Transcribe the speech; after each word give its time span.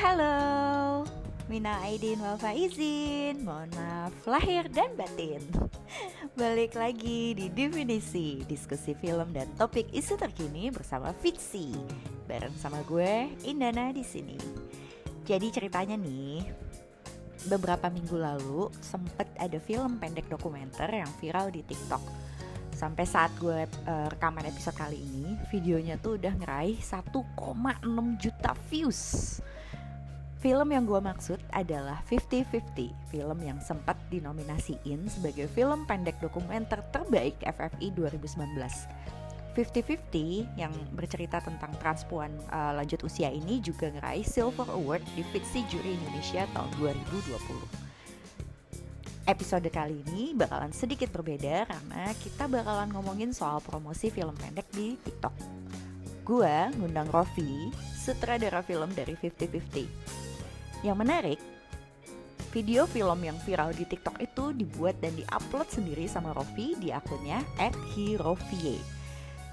halo 0.00 1.04
Mina 1.44 1.76
Aidin 1.84 2.24
Wafa 2.24 2.56
Izin. 2.56 3.44
Mohon 3.44 3.68
maaf 3.76 4.16
lahir 4.24 4.64
dan 4.72 4.96
batin. 4.96 5.44
Balik 6.40 6.72
lagi 6.72 7.36
di 7.36 7.52
Definisi 7.52 8.40
Diskusi 8.48 8.96
film 8.96 9.28
dan 9.36 9.44
topik 9.60 9.92
isu 9.92 10.16
terkini 10.16 10.72
bersama 10.72 11.12
Fitsi 11.12 11.76
Bareng 12.24 12.56
sama 12.56 12.80
gue, 12.88 13.28
Indana 13.44 13.92
di 13.92 14.00
sini. 14.00 14.40
Jadi 15.28 15.52
ceritanya 15.52 16.00
nih 16.00 16.48
Beberapa 17.52 17.92
minggu 17.92 18.16
lalu 18.16 18.72
sempet 18.80 19.28
ada 19.36 19.60
film 19.60 20.00
pendek 20.00 20.32
dokumenter 20.32 20.88
yang 20.88 21.12
viral 21.20 21.52
di 21.52 21.60
TikTok. 21.60 22.00
Sampai 22.72 23.04
saat 23.04 23.36
gue 23.36 23.68
uh, 23.68 24.08
rekaman 24.08 24.48
episode 24.48 24.80
kali 24.80 24.96
ini 24.96 25.36
videonya 25.52 26.00
tuh 26.00 26.16
udah 26.16 26.32
ngeraih 26.40 26.80
1,6 26.80 27.20
juta 28.16 28.56
views 28.72 29.00
Film 30.40 30.72
yang 30.72 30.88
gue 30.88 30.96
maksud 31.04 31.36
adalah 31.52 32.00
50-50 32.08 33.12
Film 33.12 33.38
yang 33.44 33.60
sempat 33.60 34.00
dinominasiin 34.08 35.04
sebagai 35.04 35.44
film 35.52 35.84
pendek 35.84 36.16
dokumenter 36.16 36.80
terbaik 36.88 37.36
FFI 37.44 37.92
2019 37.92 38.56
50-50 39.52 40.56
yang 40.56 40.72
bercerita 40.96 41.44
tentang 41.44 41.68
transpuan 41.76 42.32
uh, 42.48 42.72
lanjut 42.72 43.04
usia 43.04 43.28
ini 43.28 43.60
juga 43.60 43.92
ngeraih 43.92 44.24
Silver 44.24 44.64
Award 44.72 45.04
di 45.12 45.20
Fiksi 45.28 45.60
Juri 45.68 45.92
Indonesia 46.00 46.48
tahun 46.56 46.72
2020 46.80 47.90
episode 49.28 49.68
kali 49.68 50.00
ini 50.08 50.32
bakalan 50.32 50.72
sedikit 50.72 51.12
berbeda 51.12 51.68
karena 51.68 52.16
kita 52.16 52.48
bakalan 52.48 52.88
ngomongin 52.96 53.36
soal 53.36 53.60
promosi 53.60 54.10
film 54.10 54.34
pendek 54.34 54.66
di 54.74 54.98
TikTok. 55.06 55.30
Gua 56.26 56.66
ngundang 56.74 57.06
Rofi, 57.14 57.70
sutradara 57.94 58.58
film 58.66 58.90
dari 58.90 59.14
50-50. 59.14 60.29
Yang 60.80 60.96
menarik, 60.96 61.40
video 62.50 62.88
film 62.88 63.20
yang 63.20 63.36
viral 63.44 63.76
di 63.76 63.84
TikTok 63.84 64.16
itu 64.18 64.56
dibuat 64.56 64.96
dan 65.04 65.12
diupload 65.12 65.68
sendiri 65.68 66.08
sama 66.08 66.32
Rofi 66.32 66.74
di 66.80 66.88
akunnya 66.88 67.44
@hirovie. 67.92 68.80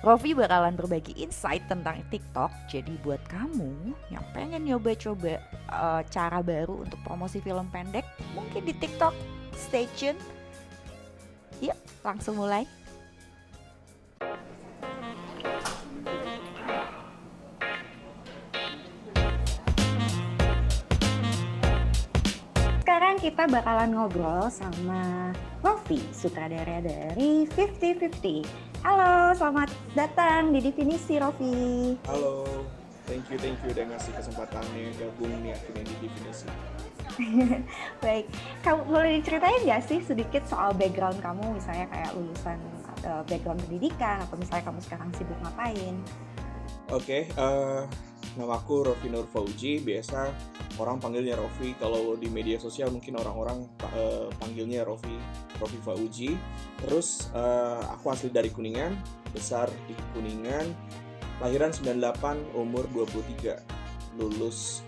Rofi 0.05 0.37
bakalan 0.37 0.77
berbagi 0.77 1.17
insight 1.17 1.65
tentang 1.65 2.05
TikTok. 2.13 2.53
Jadi 2.69 2.95
buat 3.01 3.19
kamu 3.27 3.97
yang 4.13 4.21
pengen 4.29 4.69
nyoba-coba 4.69 5.41
uh, 5.73 6.01
cara 6.05 6.39
baru 6.45 6.85
untuk 6.85 7.01
promosi 7.01 7.41
film 7.41 7.65
pendek, 7.73 8.05
mungkin 8.37 8.61
di 8.61 8.77
TikTok 8.77 9.13
Stay 9.57 9.89
tune. 9.97 10.21
Yuk, 11.65 11.73
langsung 12.05 12.37
mulai. 12.37 12.76
Sekarang 23.17 23.33
kita 23.33 23.49
bakalan 23.49 23.89
ngobrol 23.97 24.45
sama 24.53 25.33
Rofi, 25.65 25.97
sutradara 26.13 26.85
dari 26.85 27.49
50-50. 27.49 28.45
Halo, 28.85 29.33
selamat 29.33 29.73
datang 29.97 30.53
di 30.53 30.61
Definisi 30.61 31.17
Rofi. 31.17 31.97
Halo, 32.05 32.45
thank 33.09 33.25
you, 33.33 33.41
thank 33.41 33.57
you 33.65 33.73
udah 33.73 33.89
ngasih 33.89 34.13
kesempatannya 34.21 34.93
gabung 35.01 35.33
nih 35.41 35.57
akhirnya 35.57 35.81
di 35.89 35.95
Definisi. 35.97 36.45
Baik, 38.05 38.29
kamu 38.61 38.85
boleh 38.85 39.11
diceritain 39.17 39.65
nggak 39.65 39.81
sih 39.89 39.97
sedikit 40.05 40.45
soal 40.45 40.77
background 40.77 41.17
kamu, 41.17 41.57
misalnya 41.57 41.89
kayak 41.89 42.13
lulusan 42.13 42.61
uh, 43.01 43.25
background 43.25 43.57
pendidikan 43.65 44.21
atau 44.29 44.37
misalnya 44.37 44.69
kamu 44.69 44.79
sekarang 44.85 45.09
sibuk 45.17 45.41
ngapain? 45.41 45.97
Oke, 46.93 47.25
okay, 47.25 47.33
uh, 47.33 47.81
eh, 47.81 47.81
nama 48.37 48.61
aku 48.61 48.85
Rofi 48.85 49.09
Nur 49.09 49.25
Fauji. 49.25 49.81
Biasa 49.81 50.29
orang 50.79 50.97
panggilnya 51.01 51.35
Rofi. 51.37 51.73
Kalau 51.77 52.15
di 52.15 52.29
media 52.29 52.61
sosial 52.61 52.89
mungkin 52.93 53.17
orang-orang 53.17 53.65
uh, 53.93 54.29
panggilnya 54.37 54.85
Rofi, 54.87 55.13
Rofi 55.57 55.79
Fauji. 55.81 56.31
Terus 56.85 57.29
uh, 57.33 57.81
aku 57.93 58.13
asli 58.13 58.29
dari 58.29 58.49
Kuningan, 58.53 58.93
besar 59.33 59.67
di 59.89 59.95
Kuningan. 60.15 60.69
Lahiran 61.37 61.69
98, 61.69 62.57
umur 62.57 62.89
23. 62.93 63.77
Lulus 64.17 64.81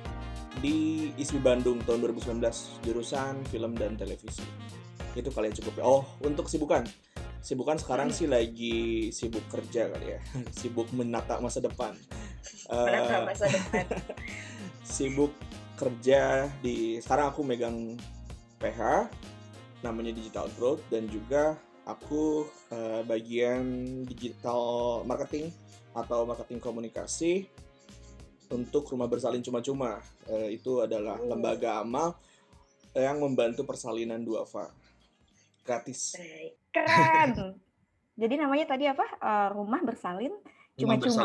di 0.59 1.09
ISMI 1.15 1.39
Bandung 1.39 1.79
tahun 1.85 2.09
2019 2.09 2.41
jurusan 2.83 3.33
film 3.47 3.77
dan 3.77 3.95
televisi 3.95 4.43
itu 5.15 5.29
kalian 5.31 5.53
cukup 5.55 5.73
ya 5.79 5.83
oh 5.87 6.03
untuk 6.25 6.51
sibukan 6.51 6.83
sibukan 7.39 7.79
sekarang 7.79 8.11
sih 8.11 8.27
lagi 8.27 9.09
sibuk 9.15 9.45
kerja 9.47 9.87
kali 9.87 10.17
ya 10.17 10.19
sibuk 10.59 10.91
menata 10.91 11.39
masa 11.39 11.63
depan 11.63 11.95
menata 12.67 13.15
uh, 13.15 13.25
masa 13.25 13.45
depan 13.47 13.85
sibuk 14.83 15.31
kerja 15.79 16.51
di 16.59 16.99
sekarang 16.99 17.31
aku 17.31 17.41
megang 17.47 17.95
PH 18.59 19.07
namanya 19.79 20.11
Digital 20.11 20.51
Growth 20.59 20.83
dan 20.91 21.07
juga 21.07 21.55
aku 21.87 22.43
uh, 22.75 23.01
bagian 23.07 23.63
digital 24.05 25.01
marketing 25.07 25.49
atau 25.95 26.27
marketing 26.27 26.59
komunikasi 26.59 27.47
untuk 28.51 28.91
rumah 28.91 29.07
bersalin 29.07 29.41
cuma-cuma. 29.41 30.03
Uh, 30.27 30.51
itu 30.51 30.83
adalah 30.83 31.17
oh. 31.17 31.31
lembaga 31.31 31.81
amal 31.81 32.19
yang 32.93 33.17
membantu 33.23 33.63
persalinan 33.63 34.21
duafa 34.21 34.69
gratis. 35.63 36.17
Keren. 36.75 37.55
Jadi 38.21 38.35
namanya 38.35 38.75
tadi 38.75 38.83
apa? 38.83 39.05
Uh, 39.23 39.47
rumah 39.55 39.79
bersalin 39.79 40.35
cuma-cuma. 40.75 41.23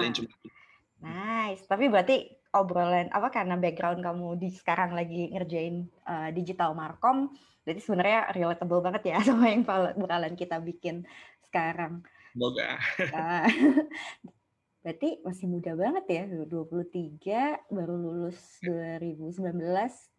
Nice. 1.02 1.66
Tapi 1.66 1.90
berarti 1.90 2.43
obrolan 2.54 3.10
apa 3.10 3.28
karena 3.34 3.58
background 3.58 4.00
kamu 4.00 4.38
di 4.38 4.48
sekarang 4.54 4.94
lagi 4.94 5.34
ngerjain 5.34 5.90
uh, 6.06 6.30
digital 6.30 6.72
markom, 6.72 7.34
jadi 7.66 7.80
sebenarnya 7.82 8.20
relatable 8.30 8.80
banget 8.80 9.02
ya 9.10 9.18
sama 9.28 9.50
yang 9.50 9.66
bakalan 9.66 10.38
kita 10.38 10.62
bikin 10.62 11.02
sekarang. 11.50 12.06
Semoga. 12.32 12.78
Uh, 12.98 13.46
Berarti 14.84 15.16
masih 15.24 15.48
muda 15.48 15.72
banget 15.72 16.04
ya, 16.12 16.22
23, 16.28 17.72
baru 17.72 17.94
lulus 17.96 18.36
2019, 18.60 19.56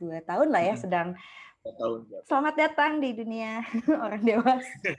dua 0.02 0.26
tahun 0.26 0.50
lah 0.50 0.64
ya 0.66 0.74
sedang 0.74 1.14
tahun. 1.74 2.06
Selamat 2.26 2.56
datang 2.58 2.98
di 3.02 3.14
dunia 3.14 3.66
orang 4.06 4.22
dewasa. 4.22 4.94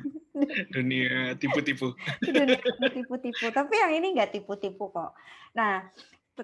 dunia 0.74 1.34
tipu-tipu. 1.38 1.94
dunia 2.22 2.62
tipu-tipu. 2.94 3.50
Tapi 3.50 3.74
yang 3.74 3.92
ini 3.98 4.18
nggak 4.18 4.38
tipu-tipu 4.38 4.90
kok. 4.90 5.14
Nah, 5.54 5.86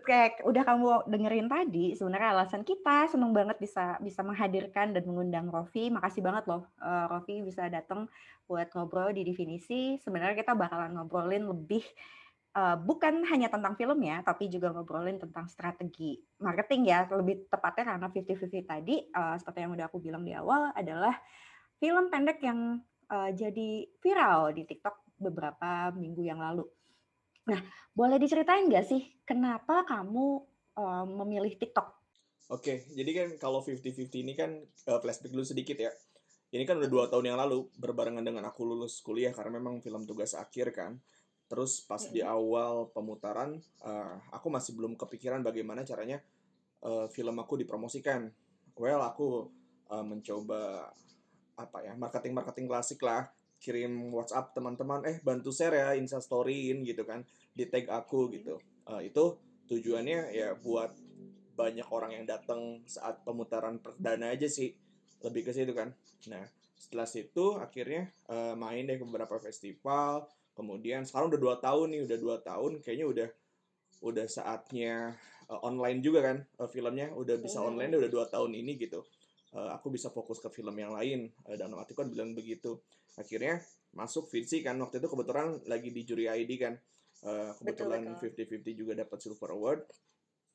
kayak 0.00 0.40
udah 0.48 0.64
kamu 0.64 0.86
dengerin 1.04 1.48
tadi, 1.52 1.92
sebenarnya 1.92 2.32
alasan 2.32 2.64
kita 2.64 3.12
seneng 3.12 3.36
banget 3.36 3.60
bisa 3.60 4.00
bisa 4.00 4.24
menghadirkan 4.24 4.96
dan 4.96 5.04
mengundang 5.04 5.52
Rofi. 5.52 5.92
Makasih 5.92 6.24
banget 6.24 6.48
loh, 6.48 6.64
uh, 6.80 7.04
Rofi 7.12 7.44
bisa 7.44 7.68
datang 7.68 8.08
buat 8.48 8.72
ngobrol 8.72 9.12
di 9.12 9.28
definisi. 9.28 10.00
Sebenarnya 10.00 10.40
kita 10.40 10.56
bakalan 10.56 10.96
ngobrolin 10.96 11.44
lebih 11.44 11.84
uh, 12.56 12.76
bukan 12.80 13.24
hanya 13.28 13.52
tentang 13.52 13.76
film 13.76 14.00
ya, 14.00 14.20
tapi 14.24 14.48
juga 14.48 14.72
ngobrolin 14.72 15.20
tentang 15.20 15.48
strategi 15.48 16.16
marketing 16.40 16.82
ya, 16.88 17.08
lebih 17.12 17.48
tepatnya 17.48 17.84
karena 17.96 18.06
50-50 18.08 18.64
tadi, 18.64 18.96
uh, 19.12 19.36
seperti 19.36 19.58
yang 19.64 19.72
udah 19.76 19.86
aku 19.88 19.98
bilang 20.00 20.22
di 20.24 20.32
awal, 20.36 20.72
adalah 20.72 21.16
film 21.76 22.08
pendek 22.08 22.38
yang 22.44 22.80
uh, 23.10 23.30
jadi 23.32 23.88
viral 24.00 24.54
di 24.54 24.62
TikTok 24.68 25.20
beberapa 25.20 25.90
minggu 25.94 26.22
yang 26.24 26.40
lalu. 26.40 26.66
Nah, 27.48 27.60
boleh 27.92 28.16
diceritain 28.22 28.70
nggak 28.70 28.86
sih 28.86 29.02
kenapa 29.26 29.82
kamu 29.88 30.26
uh, 30.78 31.04
memilih 31.08 31.58
TikTok? 31.58 31.88
Oke, 32.52 32.84
jadi 32.92 33.10
kan 33.16 33.28
kalau 33.40 33.64
50-50 33.64 34.12
ini 34.22 34.36
kan 34.36 34.60
uh, 34.60 34.98
flashback 35.00 35.32
dulu 35.32 35.44
sedikit 35.46 35.80
ya. 35.80 35.90
Ini 36.52 36.68
kan 36.68 36.76
udah 36.76 36.90
dua 36.92 37.08
tahun 37.08 37.32
yang 37.32 37.38
lalu 37.40 37.64
berbarengan 37.80 38.20
dengan 38.20 38.44
aku 38.44 38.68
lulus 38.68 39.00
kuliah 39.00 39.32
karena 39.32 39.56
memang 39.56 39.80
film 39.80 40.04
tugas 40.04 40.36
akhir 40.36 40.76
kan. 40.76 41.00
Terus 41.48 41.80
pas 41.84 42.00
di 42.12 42.20
awal 42.20 42.92
pemutaran, 42.92 43.56
uh, 43.80 44.16
aku 44.32 44.52
masih 44.52 44.76
belum 44.76 45.00
kepikiran 45.00 45.40
bagaimana 45.40 45.80
caranya 45.84 46.20
uh, 46.84 47.08
film 47.08 47.40
aku 47.40 47.56
dipromosikan. 47.56 48.28
Well, 48.76 49.00
aku 49.00 49.48
uh, 49.88 50.04
mencoba 50.04 50.92
apa 51.56 51.78
ya 51.84 51.92
marketing 51.96 52.32
marketing 52.36 52.66
klasik 52.68 53.00
lah, 53.04 53.28
kirim 53.62 54.10
WhatsApp 54.10 54.58
teman-teman, 54.58 55.06
eh 55.06 55.22
bantu 55.22 55.54
share 55.54 55.78
ya, 55.78 55.88
insta 55.94 56.18
storyin 56.18 56.82
gitu 56.82 57.06
kan, 57.06 57.22
di 57.54 57.70
tag 57.70 57.86
aku 57.86 58.26
gitu. 58.34 58.58
Uh, 58.82 58.98
itu 58.98 59.38
tujuannya 59.70 60.34
ya 60.34 60.58
buat 60.58 60.90
banyak 61.54 61.86
orang 61.94 62.18
yang 62.18 62.24
datang 62.26 62.82
saat 62.90 63.22
pemutaran 63.22 63.78
perdana 63.78 64.34
aja 64.34 64.50
sih, 64.50 64.74
lebih 65.22 65.46
ke 65.46 65.54
situ 65.54 65.70
kan. 65.70 65.94
Nah 66.26 66.42
setelah 66.82 67.06
situ 67.06 67.54
akhirnya 67.62 68.10
uh, 68.26 68.58
main 68.58 68.82
deh 68.82 68.98
ke 68.98 69.06
beberapa 69.06 69.38
festival 69.38 70.26
kemudian 70.58 71.06
sekarang 71.06 71.30
udah 71.30 71.40
dua 71.40 71.56
tahun 71.62 71.94
nih 71.94 72.00
udah 72.10 72.18
dua 72.18 72.36
tahun 72.42 72.82
kayaknya 72.82 73.06
udah 73.06 73.28
udah 74.02 74.26
saatnya 74.26 75.14
uh, 75.46 75.62
online 75.62 76.02
juga 76.02 76.20
kan 76.26 76.36
uh, 76.58 76.66
filmnya 76.66 77.14
udah 77.14 77.38
bisa 77.38 77.62
oh. 77.62 77.70
online 77.70 77.94
udah 78.02 78.10
dua 78.10 78.26
tahun 78.26 78.58
ini 78.58 78.82
gitu 78.82 79.06
uh, 79.54 79.70
aku 79.76 79.92
bisa 79.92 80.08
fokus 80.08 80.40
ke 80.40 80.48
film 80.52 80.74
yang 80.76 80.92
lain. 80.92 81.30
Uh, 81.44 81.56
dan 81.56 81.72
waktu 81.72 81.92
kan 81.92 82.08
bilang 82.08 82.32
begitu. 82.32 82.80
Akhirnya 83.16 83.60
masuk 83.92 84.28
Vinci 84.32 84.64
kan 84.64 84.76
waktu 84.80 84.98
itu 84.98 85.08
kebetulan 85.08 85.60
lagi 85.68 85.92
di 85.92 86.02
juri 86.02 86.26
ID 86.28 86.50
kan. 86.60 86.74
Uh, 87.22 87.54
kebetulan 87.60 88.02
fifty 88.18 88.44
fifty 88.48 88.74
juga 88.74 88.98
dapat 88.98 89.18
silver 89.22 89.54
award. 89.54 89.86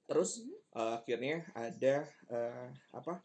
Terus 0.07 0.43
uh, 0.75 0.99
akhirnya 0.99 1.47
ada 1.55 2.03
uh, 2.27 2.67
apa 2.91 3.23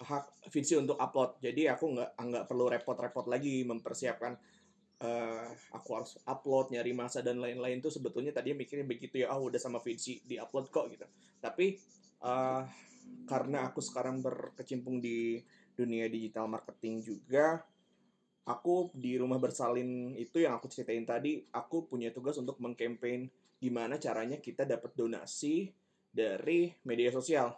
hak 0.00 0.48
Vinci 0.52 0.74
untuk 0.76 0.96
upload. 0.96 1.40
Jadi 1.40 1.68
aku 1.68 1.96
nggak 1.96 2.10
nggak 2.16 2.44
perlu 2.48 2.66
repot-repot 2.72 3.26
lagi 3.28 3.64
mempersiapkan 3.64 4.32
uh, 5.04 5.48
aku 5.72 5.90
harus 5.96 6.16
upload 6.24 6.72
nyari 6.72 6.92
masa 6.92 7.24
dan 7.24 7.40
lain-lain. 7.40 7.80
Tuh 7.80 7.92
sebetulnya 7.92 8.32
tadi 8.32 8.52
mikirnya 8.56 8.88
begitu 8.88 9.24
ya 9.24 9.32
oh 9.36 9.48
udah 9.48 9.60
sama 9.60 9.80
Vinci 9.80 10.20
di 10.24 10.36
upload 10.36 10.68
kok 10.72 10.88
gitu. 10.92 11.06
Tapi 11.40 11.76
uh, 12.24 12.64
karena 13.28 13.70
aku 13.70 13.78
sekarang 13.78 14.20
berkecimpung 14.20 14.98
di 14.98 15.40
dunia 15.74 16.10
digital 16.10 16.50
marketing 16.50 17.00
juga 17.00 17.62
aku 18.50 18.90
di 18.96 19.14
rumah 19.14 19.38
bersalin 19.38 20.18
itu 20.18 20.42
yang 20.42 20.58
aku 20.58 20.66
ceritain 20.66 21.06
tadi 21.06 21.44
aku 21.54 21.86
punya 21.86 22.10
tugas 22.10 22.34
untuk 22.40 22.58
mengkampanye 22.58 23.30
gimana 23.60 24.00
caranya 24.00 24.40
kita 24.40 24.64
dapat 24.64 24.96
donasi 24.96 25.70
dari 26.10 26.72
media 26.82 27.12
sosial. 27.14 27.54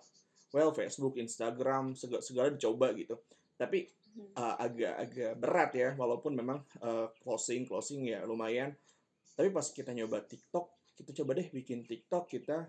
Well 0.53 0.77
Facebook 0.77 1.17
Instagram 1.17 1.97
segala, 1.97 2.21
segala 2.21 2.49
dicoba 2.53 2.93
gitu. 2.93 3.17
Tapi 3.57 3.89
uh, 4.37 4.61
agak-agak 4.61 5.33
berat 5.41 5.71
ya 5.73 5.89
walaupun 5.97 6.37
memang 6.37 6.61
uh, 6.85 7.09
closing 7.25 7.65
closing 7.65 8.13
ya 8.13 8.27
lumayan. 8.29 8.77
Tapi 9.33 9.49
pas 9.49 9.65
kita 9.65 9.97
nyoba 9.97 10.21
TikTok 10.21 10.99
kita 10.99 11.25
coba 11.25 11.41
deh 11.41 11.49
bikin 11.49 11.89
TikTok 11.89 12.29
kita 12.29 12.69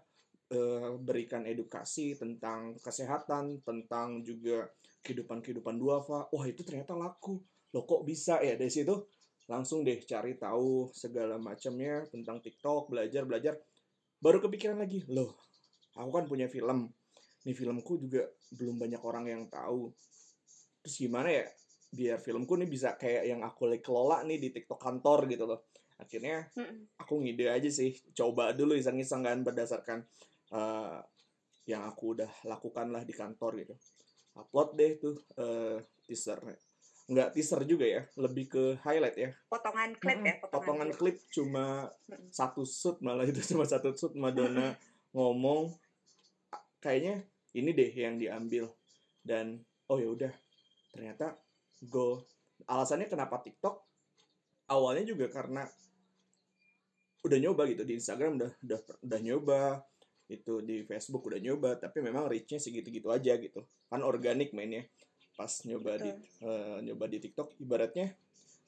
uh, 0.53 0.95
berikan 1.01 1.43
edukasi 1.49 2.13
tentang 2.13 2.77
kesehatan 2.79 3.65
tentang 3.65 4.21
juga 4.21 4.69
kehidupan 5.01 5.41
kehidupan 5.41 5.75
duafa. 5.81 6.29
Wah 6.29 6.45
itu 6.45 6.61
ternyata 6.61 6.93
laku. 6.93 7.41
Lo 7.73 7.83
kok 7.83 8.05
bisa? 8.05 8.39
Ya 8.39 8.55
dari 8.55 8.69
situ 8.69 8.93
langsung 9.49 9.83
deh 9.83 9.99
cari 10.07 10.39
tahu 10.39 10.87
segala 10.95 11.35
macamnya 11.35 12.07
tentang 12.07 12.39
TikTok 12.39 12.93
belajar 12.93 13.27
belajar. 13.27 13.53
Baru 14.23 14.39
kepikiran 14.39 14.79
lagi 14.79 15.03
loh 15.11 15.43
aku 15.97 16.09
kan 16.09 16.25
punya 16.25 16.47
film. 16.49 16.89
Nih 17.43 17.55
filmku 17.55 17.99
juga 17.99 18.23
belum 18.55 18.79
banyak 18.79 19.01
orang 19.03 19.25
yang 19.27 19.43
tahu. 19.51 19.91
Terus 20.83 20.95
gimana 20.95 21.29
ya? 21.29 21.45
Biar 21.93 22.17
filmku 22.17 22.57
nih 22.57 22.69
bisa 22.69 22.97
kayak 22.97 23.29
yang 23.29 23.41
aku 23.45 23.69
kelola 23.83 24.25
nih 24.25 24.39
di 24.41 24.49
TikTok 24.49 24.79
kantor 24.79 25.29
gitu 25.29 25.45
loh. 25.45 25.69
Akhirnya 25.99 26.49
aku 26.97 27.21
ngide 27.21 27.51
aja 27.51 27.69
sih. 27.69 27.93
Coba 28.15 28.55
dulu 28.55 28.73
iseng-iseng 28.73 29.27
kan 29.27 29.45
berdasarkan 29.45 30.01
uh, 30.53 31.01
yang 31.65 31.83
aku 31.87 32.19
udah 32.19 32.31
lakukan 32.45 32.87
lah 32.93 33.03
di 33.03 33.13
kantor 33.15 33.51
gitu. 33.59 33.75
Upload 34.37 34.69
deh 34.77 34.91
tuh 35.01 35.15
uh, 35.39 35.77
teaser. 36.05 36.39
Nggak 37.09 37.35
teaser 37.35 37.61
juga 37.67 37.85
ya 37.89 38.01
lebih 38.15 38.45
ke 38.49 38.63
highlight 38.85 39.17
ya. 39.17 39.29
Potongan 39.49 39.97
klip 39.97 40.19
hmm, 40.21 40.29
ya 40.29 40.35
potongan, 40.39 40.53
potongan 40.53 40.89
klip. 40.95 41.17
klip 41.19 41.33
cuma 41.33 41.65
hmm. 42.09 42.29
satu 42.29 42.63
shoot 42.63 43.01
malah 43.01 43.25
itu 43.25 43.41
cuma 43.53 43.65
satu 43.65 43.91
shoot 43.95 44.13
Madonna 44.15 44.75
ngomong 45.15 45.73
kayaknya 46.79 47.25
ini 47.57 47.69
deh 47.73 47.91
yang 47.91 48.15
diambil. 48.19 48.69
Dan 49.23 49.63
oh 49.87 49.97
ya 49.99 50.09
udah 50.11 50.33
ternyata 50.91 51.39
go 51.87 52.27
alasannya 52.67 53.07
kenapa 53.07 53.39
TikTok? 53.39 53.81
Awalnya 54.67 55.03
juga 55.15 55.27
karena 55.27 55.67
udah 57.23 57.37
nyoba 57.39 57.63
gitu 57.71 57.87
di 57.87 57.95
Instagram 57.95 58.35
udah 58.35 58.51
udah 58.67 58.79
udah 58.99 59.19
nyoba 59.23 59.59
itu 60.31 60.63
di 60.63 60.87
Facebook 60.87 61.27
udah 61.27 61.39
nyoba 61.39 61.75
tapi 61.75 61.99
memang 61.99 62.27
reachnya 62.31 62.59
segitu-gitu 62.61 63.11
aja 63.11 63.35
gitu. 63.37 63.63
Kan 63.91 64.01
organik 64.01 64.55
mainnya. 64.55 64.87
Pas 65.33 65.49
nyoba 65.65 65.97
Betul. 65.97 66.05
di 66.05 66.09
uh, 66.45 66.77
nyoba 66.85 67.05
di 67.09 67.17
TikTok 67.23 67.57
ibaratnya 67.59 68.13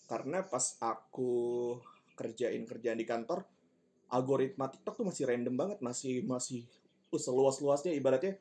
karena 0.06 0.46
pas 0.46 0.78
aku 0.82 1.34
kerjain 2.14 2.64
kerjaan 2.66 2.98
di 2.98 3.06
kantor 3.06 3.46
algoritma 4.14 4.70
TikTok 4.70 5.02
tuh 5.02 5.06
masih 5.06 5.26
random 5.26 5.56
banget 5.58 5.78
masih 5.82 6.22
masih 6.24 6.62
seluas 7.16 7.58
luasnya 7.64 7.96
ibaratnya 7.96 8.38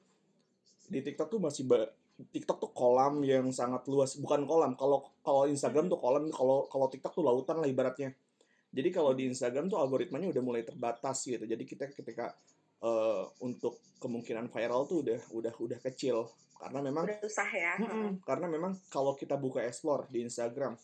di 0.88 1.00
TikTok 1.00 1.28
tuh 1.30 1.40
masih 1.40 1.64
ba 1.64 1.88
TikTok 2.14 2.62
tuh 2.62 2.70
kolam 2.70 3.26
yang 3.26 3.50
sangat 3.50 3.90
luas. 3.90 4.14
Bukan 4.14 4.46
kolam 4.46 4.78
kalau 4.78 5.02
kalau 5.26 5.50
Instagram 5.50 5.90
tuh 5.90 5.98
kolam 5.98 6.30
kalau 6.30 6.70
kalau 6.70 6.86
TikTok 6.86 7.10
tuh 7.10 7.24
lautan 7.26 7.58
lah 7.58 7.66
ibaratnya. 7.66 8.14
Jadi 8.74 8.88
kalau 8.90 9.14
di 9.14 9.30
Instagram 9.30 9.70
tuh 9.70 9.78
algoritmanya 9.82 10.30
udah 10.30 10.42
mulai 10.42 10.62
terbatas 10.62 11.26
gitu. 11.26 11.42
Jadi 11.42 11.62
kita 11.66 11.90
ketika 11.90 12.34
uh, 12.82 13.28
untuk 13.44 13.78
kemungkinan 14.02 14.50
viral 14.50 14.88
tuh 14.88 15.06
udah 15.06 15.20
udah 15.30 15.54
udah 15.54 15.78
kecil. 15.84 16.26
Karena 16.58 16.80
memang 16.80 17.04
udah 17.04 17.20
susah 17.22 17.50
ya. 17.52 17.74
Mm 17.78 18.24
karena 18.24 18.46
memang 18.48 18.72
kalau 18.88 19.12
kita 19.14 19.36
buka 19.36 19.60
explore 19.62 20.08
di 20.08 20.24
Instagram 20.24 20.74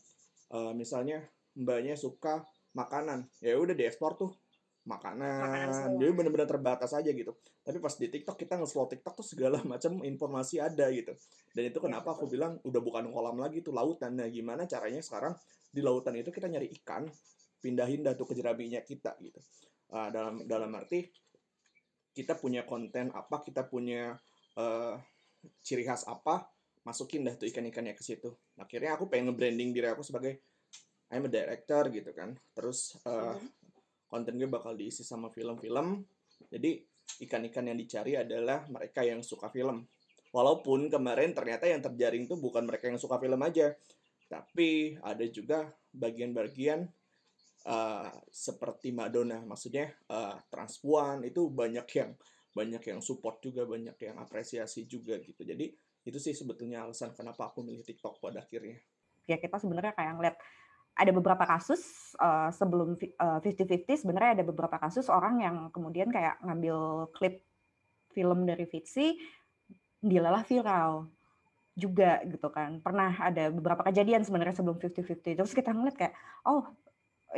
uh, 0.53 0.73
misalnya 0.77 1.25
mbaknya 1.57 1.99
suka 1.99 2.47
makanan 2.77 3.27
ya 3.43 3.59
udah 3.59 3.75
di 3.75 3.83
explore 3.83 4.15
tuh 4.15 4.31
makanan, 4.81 5.69
makanan. 5.69 6.01
jadi 6.01 6.13
benar-benar 6.17 6.49
terbatas 6.49 6.97
aja 6.97 7.11
gitu. 7.13 7.37
Tapi 7.61 7.77
pas 7.79 7.93
di 7.93 8.09
TikTok 8.09 8.37
kita 8.41 8.57
nge-slow 8.57 8.89
TikTok 8.89 9.21
tuh 9.21 9.27
segala 9.27 9.61
macam 9.73 10.01
informasi 10.01 10.57
ada 10.57 10.89
gitu. 10.89 11.13
Dan 11.53 11.69
itu 11.69 11.79
kenapa 11.79 12.17
aku 12.17 12.25
bilang 12.27 12.57
udah 12.65 12.81
bukan 12.81 13.13
kolam 13.13 13.37
lagi 13.37 13.61
tuh 13.61 13.77
lautan. 13.77 14.17
Nah 14.17 14.27
gimana 14.33 14.65
caranya 14.65 15.05
sekarang 15.05 15.37
di 15.69 15.85
lautan 15.85 16.17
itu 16.17 16.33
kita 16.33 16.49
nyari 16.49 16.73
ikan 16.81 17.07
pindahin 17.61 18.01
dah 18.01 18.17
tuh 18.17 18.25
ke 18.25 18.35
jeraminya 18.35 18.81
kita 18.81 19.21
gitu. 19.21 19.39
Uh, 19.91 20.09
dalam 20.09 20.47
dalam 20.49 20.71
arti 20.73 21.05
kita 22.21 22.37
punya 22.37 22.69
konten 22.69 23.09
apa 23.17 23.41
kita 23.41 23.65
punya 23.65 24.13
uh, 24.61 25.01
ciri 25.65 25.89
khas 25.89 26.05
apa 26.05 26.53
masukin 26.85 27.25
dah 27.25 27.33
tuh 27.33 27.49
ikan-ikannya 27.49 27.97
ke 27.97 28.05
situ. 28.05 28.29
Akhirnya 28.61 29.01
aku 29.01 29.09
pengen 29.09 29.33
nge-branding 29.33 29.73
diri 29.73 29.89
aku 29.89 30.05
sebagai 30.05 30.37
I'm 31.09 31.25
a 31.25 31.31
director 31.33 31.89
gitu 31.89 32.13
kan. 32.13 32.37
Terus 32.53 33.01
uh, 33.09 33.41
konten 34.05 34.37
gue 34.37 34.49
bakal 34.49 34.77
diisi 34.77 35.01
sama 35.01 35.33
film-film. 35.33 36.05
Jadi 36.53 36.81
ikan-ikan 37.25 37.73
yang 37.73 37.79
dicari 37.81 38.21
adalah 38.21 38.69
mereka 38.69 39.01
yang 39.01 39.25
suka 39.25 39.49
film. 39.49 39.89
Walaupun 40.31 40.93
kemarin 40.93 41.35
ternyata 41.35 41.67
yang 41.67 41.83
terjaring 41.83 42.29
tuh 42.29 42.39
bukan 42.39 42.69
mereka 42.69 42.87
yang 42.93 43.01
suka 43.01 43.17
film 43.17 43.41
aja. 43.43 43.73
Tapi 44.31 44.95
ada 45.03 45.25
juga 45.27 45.67
bagian-bagian 45.91 46.87
uh, 47.67 48.09
seperti 48.31 48.95
Madonna 48.95 49.43
maksudnya 49.45 49.93
uh, 50.09 50.39
transpuan 50.49 51.27
itu 51.27 51.51
banyak 51.51 51.87
yang 51.97 52.12
banyak 52.51 52.83
yang 52.83 53.01
support 53.01 53.39
juga 53.39 53.62
banyak 53.62 53.95
yang 54.01 54.17
apresiasi 54.19 54.87
juga 54.87 55.19
gitu. 55.23 55.47
Jadi 55.47 55.71
itu 56.01 56.19
sih 56.19 56.35
sebetulnya 56.35 56.83
alasan 56.83 57.15
kenapa 57.15 57.53
aku 57.53 57.62
milih 57.62 57.85
TikTok 57.85 58.19
pada 58.19 58.43
akhirnya. 58.43 58.81
Ya 59.29 59.39
kita 59.39 59.61
sebenarnya 59.61 59.95
kayak 59.95 60.12
ngeliat 60.19 60.37
ada 60.99 61.12
beberapa 61.15 61.45
kasus 61.47 62.12
uh, 62.19 62.51
sebelum 62.51 62.99
uh, 63.23 63.39
50-50 63.39 64.03
sebenarnya 64.03 64.43
ada 64.43 64.45
beberapa 64.45 64.77
kasus 64.83 65.07
orang 65.07 65.41
yang 65.41 65.57
kemudian 65.71 66.11
kayak 66.11 66.43
ngambil 66.43 67.09
klip 67.15 67.47
film 68.11 68.43
dari 68.43 68.67
Fitsi 68.67 69.15
dilelah 70.03 70.43
viral 70.43 71.07
juga 71.79 72.19
gitu 72.26 72.50
kan. 72.50 72.83
Pernah 72.83 73.14
ada 73.23 73.55
beberapa 73.55 73.87
kejadian 73.87 74.26
sebenarnya 74.26 74.59
sebelum 74.59 74.83
50-50 74.83 75.38
terus 75.38 75.55
kita 75.55 75.71
ngeliat 75.71 75.97
kayak 75.97 76.14
oh 76.50 76.67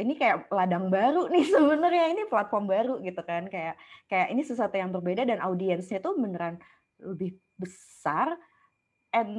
ini 0.00 0.16
kayak 0.16 0.48
ladang 0.48 0.88
baru 0.88 1.28
nih 1.32 1.44
sebenarnya 1.48 2.04
ini 2.12 2.22
platform 2.28 2.64
baru 2.68 2.94
gitu 3.04 3.20
kan. 3.24 3.48
Kayak 3.48 3.76
kayak 4.08 4.28
ini 4.32 4.42
sesuatu 4.44 4.76
yang 4.76 4.90
berbeda 4.92 5.28
dan 5.28 5.38
audiensnya 5.44 6.00
tuh 6.00 6.16
beneran 6.16 6.56
lebih 7.02 7.36
besar 7.58 8.38
and 9.12 9.34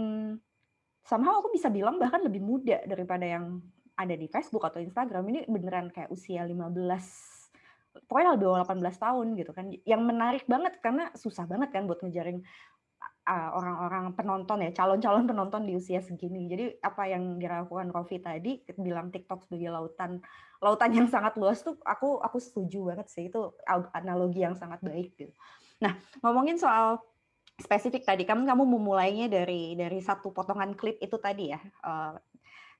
somehow 1.04 1.40
aku 1.42 1.52
bisa 1.56 1.68
bilang 1.72 1.98
bahkan 1.98 2.22
lebih 2.22 2.44
muda 2.44 2.84
daripada 2.86 3.26
yang 3.26 3.60
ada 3.98 4.14
di 4.14 4.30
Facebook 4.30 4.64
atau 4.66 4.82
Instagram. 4.82 5.24
Ini 5.30 5.40
beneran 5.50 5.90
kayak 5.90 6.10
usia 6.14 6.46
15 6.46 6.74
pokoknya 8.10 8.34
lebih 8.34 8.48
18 8.66 8.82
tahun 8.98 9.28
gitu 9.38 9.52
kan. 9.54 9.66
Yang 9.86 10.02
menarik 10.02 10.44
banget 10.50 10.82
karena 10.82 11.14
susah 11.14 11.46
banget 11.46 11.70
kan 11.74 11.86
buat 11.86 12.02
ngejaring 12.02 12.42
orang-orang 13.24 14.12
uh, 14.12 14.14
penonton 14.20 14.60
ya 14.68 14.72
calon-calon 14.76 15.24
penonton 15.24 15.64
di 15.64 15.80
usia 15.80 16.04
segini. 16.04 16.52
Jadi 16.52 16.76
apa 16.84 17.08
yang 17.08 17.40
dilakukan 17.40 17.88
Rofi 17.96 18.20
tadi 18.20 18.60
bilang 18.76 19.16
TikTok 19.16 19.48
sebagai 19.48 19.72
lautan 19.72 20.20
lautan 20.60 20.92
yang 20.92 21.08
sangat 21.08 21.40
luas 21.40 21.64
tuh 21.64 21.80
aku 21.88 22.20
aku 22.20 22.38
setuju 22.44 22.92
banget 22.92 23.08
sih. 23.08 23.32
Itu 23.32 23.56
analogi 23.96 24.44
yang 24.44 24.60
sangat 24.60 24.84
baik 24.84 25.16
gitu. 25.16 25.32
Nah 25.80 25.96
ngomongin 26.20 26.60
soal 26.60 27.00
spesifik 27.56 28.04
tadi 28.04 28.28
kamu 28.28 28.44
kamu 28.44 28.64
memulainya 28.68 29.32
dari 29.32 29.80
dari 29.80 30.04
satu 30.04 30.36
potongan 30.36 30.76
klip 30.76 31.00
itu 31.00 31.16
tadi 31.16 31.56
ya. 31.56 31.60
Uh, 31.80 32.20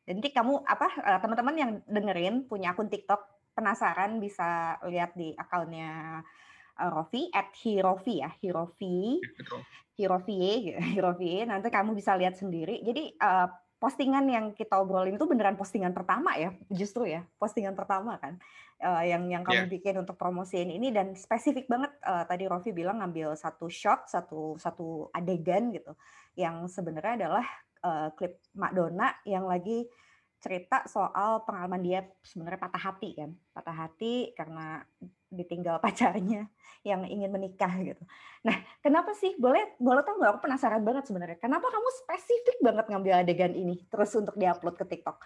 nanti 0.04 0.36
kamu 0.36 0.68
apa 0.68 0.88
eh, 1.00 1.20
teman-teman 1.24 1.56
yang 1.56 1.72
dengerin 1.88 2.44
punya 2.52 2.76
akun 2.76 2.92
TikTok 2.92 3.24
penasaran 3.56 4.20
bisa 4.20 4.76
lihat 4.92 5.16
di 5.16 5.32
akunnya 5.40 6.20
Rofi 6.74 7.30
at 7.30 7.54
Hirofi 7.54 8.20
ya 8.20 8.34
Hirofi 8.42 9.22
Hirofi 9.98 10.72
Hirofi 10.96 11.46
nanti 11.46 11.70
kamu 11.70 11.94
bisa 11.94 12.18
lihat 12.18 12.38
sendiri 12.38 12.82
jadi 12.82 13.14
uh, 13.20 13.48
postingan 13.84 14.24
yang 14.32 14.46
kita 14.56 14.80
obrolin 14.80 15.20
itu 15.20 15.28
beneran 15.28 15.60
postingan 15.60 15.92
pertama 15.92 16.40
ya 16.40 16.56
justru 16.72 17.04
ya 17.04 17.28
postingan 17.36 17.76
pertama 17.76 18.16
kan 18.16 18.40
uh, 18.80 19.04
yang 19.04 19.28
yang 19.28 19.44
kamu 19.44 19.68
yeah. 19.68 19.74
bikin 19.76 19.96
untuk 20.00 20.16
promosiin 20.16 20.72
ini 20.72 20.96
dan 20.96 21.20
spesifik 21.20 21.68
banget 21.68 21.92
uh, 22.08 22.24
tadi 22.24 22.48
Rofi 22.48 22.72
bilang 22.72 23.04
ngambil 23.04 23.36
satu 23.36 23.68
shot 23.68 24.08
satu 24.08 24.56
satu 24.56 25.12
adegan 25.12 25.76
gitu 25.76 26.00
yang 26.40 26.64
sebenarnya 26.72 27.28
adalah 27.28 27.46
uh, 27.84 28.08
klip 28.16 28.40
Madonna 28.56 29.20
yang 29.28 29.52
lagi 29.52 29.84
cerita 30.44 30.84
soal 30.92 31.48
pengalaman 31.48 31.80
dia 31.80 32.04
sebenarnya 32.20 32.60
patah 32.60 32.84
hati 32.92 33.16
kan, 33.16 33.32
patah 33.56 33.76
hati 33.88 34.36
karena 34.36 34.84
ditinggal 35.32 35.80
pacarnya 35.84 36.52
yang 36.84 37.08
ingin 37.08 37.32
menikah 37.32 37.72
gitu. 37.80 38.04
Nah, 38.44 38.60
kenapa 38.84 39.16
sih? 39.16 39.40
Boleh 39.40 39.80
boleh 39.80 40.04
tahu 40.04 40.20
nggak? 40.20 40.32
Aku 40.36 40.40
penasaran 40.44 40.84
banget 40.84 41.08
sebenarnya. 41.08 41.40
Kenapa 41.40 41.72
kamu 41.72 41.90
spesifik 42.04 42.58
banget 42.60 42.86
ngambil 42.92 43.24
adegan 43.24 43.56
ini 43.56 43.88
terus 43.88 44.12
untuk 44.20 44.36
diupload 44.36 44.76
ke 44.76 44.84
TikTok? 44.84 45.18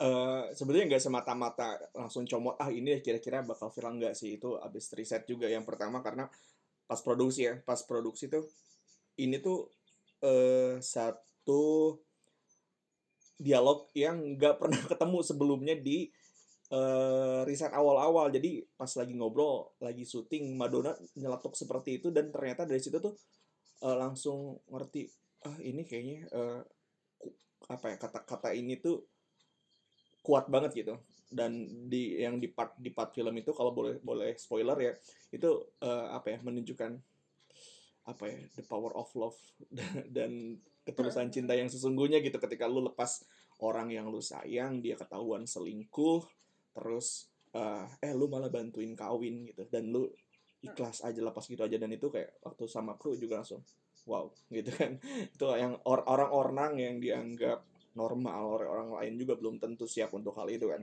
Uh, 0.00 0.48
sebenarnya 0.56 0.96
nggak 0.96 1.04
semata-mata 1.08 1.76
langsung 1.92 2.24
comot 2.24 2.56
ah 2.56 2.72
ini 2.72 3.04
kira-kira 3.04 3.44
bakal 3.44 3.68
viral 3.68 4.00
nggak 4.00 4.16
sih 4.16 4.40
itu 4.40 4.56
abis 4.56 4.96
riset 4.96 5.28
juga 5.28 5.44
yang 5.44 5.60
pertama 5.60 6.00
karena 6.00 6.24
pas 6.88 7.04
produksi 7.04 7.44
ya 7.44 7.60
pas 7.60 7.84
produksi 7.84 8.32
tuh 8.32 8.48
ini 9.20 9.36
tuh 9.44 9.68
uh, 10.24 10.80
satu 10.80 12.00
dialog 13.40 13.88
yang 13.96 14.36
nggak 14.36 14.60
pernah 14.60 14.80
ketemu 14.92 15.18
sebelumnya 15.24 15.74
di 15.80 16.12
uh, 16.76 17.42
riset 17.48 17.72
awal-awal. 17.72 18.28
Jadi 18.28 18.60
pas 18.76 18.92
lagi 18.92 19.16
ngobrol, 19.16 19.72
lagi 19.80 20.04
syuting, 20.04 20.52
Madonna 20.60 20.92
nyeletuk 21.16 21.56
seperti 21.56 22.04
itu 22.04 22.12
dan 22.12 22.28
ternyata 22.28 22.68
dari 22.68 22.78
situ 22.78 23.00
tuh 23.00 23.16
uh, 23.88 23.96
langsung 23.96 24.60
ngerti 24.68 25.08
ah 25.40 25.56
ini 25.64 25.88
kayaknya 25.88 26.28
uh, 26.36 26.60
apa 27.72 27.86
ya 27.92 27.96
kata-kata 27.96 28.52
ini 28.52 28.76
tuh 28.76 29.08
kuat 30.20 30.52
banget 30.52 30.84
gitu 30.84 31.00
dan 31.32 31.64
di 31.88 32.20
yang 32.20 32.36
di 32.36 32.50
part 32.52 32.76
di 32.76 32.92
part 32.92 33.14
film 33.14 33.32
itu 33.40 33.54
kalau 33.56 33.72
boleh 33.72 34.02
boleh 34.02 34.36
spoiler 34.36 34.76
ya 34.76 34.92
itu 35.32 35.48
uh, 35.80 36.12
apa 36.12 36.36
ya 36.36 36.38
menunjukkan 36.44 36.92
apa 38.10 38.24
ya 38.26 38.38
the 38.58 38.64
power 38.66 38.92
of 38.98 39.08
love 39.16 39.38
dan 40.16 40.60
ketulusan 40.86 41.28
cinta 41.32 41.52
yang 41.56 41.68
sesungguhnya 41.68 42.20
gitu. 42.24 42.36
Ketika 42.40 42.68
lu 42.68 42.84
lepas 42.84 43.24
orang 43.60 43.92
yang 43.92 44.08
lu 44.08 44.20
sayang 44.20 44.80
dia 44.80 44.96
ketahuan 44.96 45.44
selingkuh 45.44 46.24
terus 46.70 47.28
uh, 47.52 47.84
eh 48.00 48.14
lu 48.14 48.30
malah 48.30 48.48
bantuin 48.48 48.92
kawin 48.94 49.48
gitu. 49.48 49.66
Dan 49.68 49.92
lu 49.92 50.08
ikhlas 50.60 51.04
aja 51.04 51.20
lepas 51.20 51.44
gitu 51.44 51.60
aja. 51.60 51.76
Dan 51.76 51.90
itu 51.92 52.08
kayak 52.08 52.40
waktu 52.44 52.64
sama 52.68 52.96
kru 52.96 53.16
juga 53.16 53.40
langsung 53.40 53.64
wow 54.08 54.28
gitu 54.48 54.70
kan. 54.74 54.96
Itu 55.34 55.52
yang 55.54 55.76
or 55.84 56.02
orang-orang 56.08 56.80
yang 56.80 56.96
dianggap 56.98 57.62
normal 57.94 58.56
orang-orang 58.56 58.88
lain 58.96 59.14
juga 59.18 59.34
belum 59.36 59.58
tentu 59.58 59.84
siap 59.84 60.14
untuk 60.14 60.32
hal 60.38 60.48
itu 60.48 60.70
kan. 60.70 60.82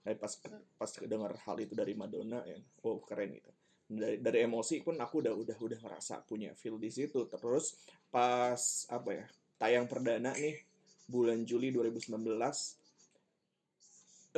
Tapi 0.00 0.16
pas 0.16 0.32
pas 0.76 0.90
dengar 0.90 1.32
hal 1.44 1.56
itu 1.60 1.76
dari 1.76 1.92
Madonna 1.92 2.40
ya 2.48 2.56
wow 2.80 2.98
keren 3.04 3.36
gitu 3.36 3.59
dari 3.90 4.22
dari 4.22 4.46
emosi 4.46 4.86
pun 4.86 4.94
aku 5.02 5.26
udah 5.26 5.34
udah 5.34 5.56
udah 5.58 5.78
ngerasa 5.82 6.22
punya 6.22 6.54
feel 6.54 6.78
di 6.78 6.94
situ. 6.94 7.26
Terus 7.26 7.74
pas 8.06 8.86
apa 8.86 9.10
ya 9.10 9.26
tayang 9.58 9.90
perdana 9.90 10.30
nih 10.30 10.62
bulan 11.10 11.42
Juli 11.42 11.74
2019 11.74 12.14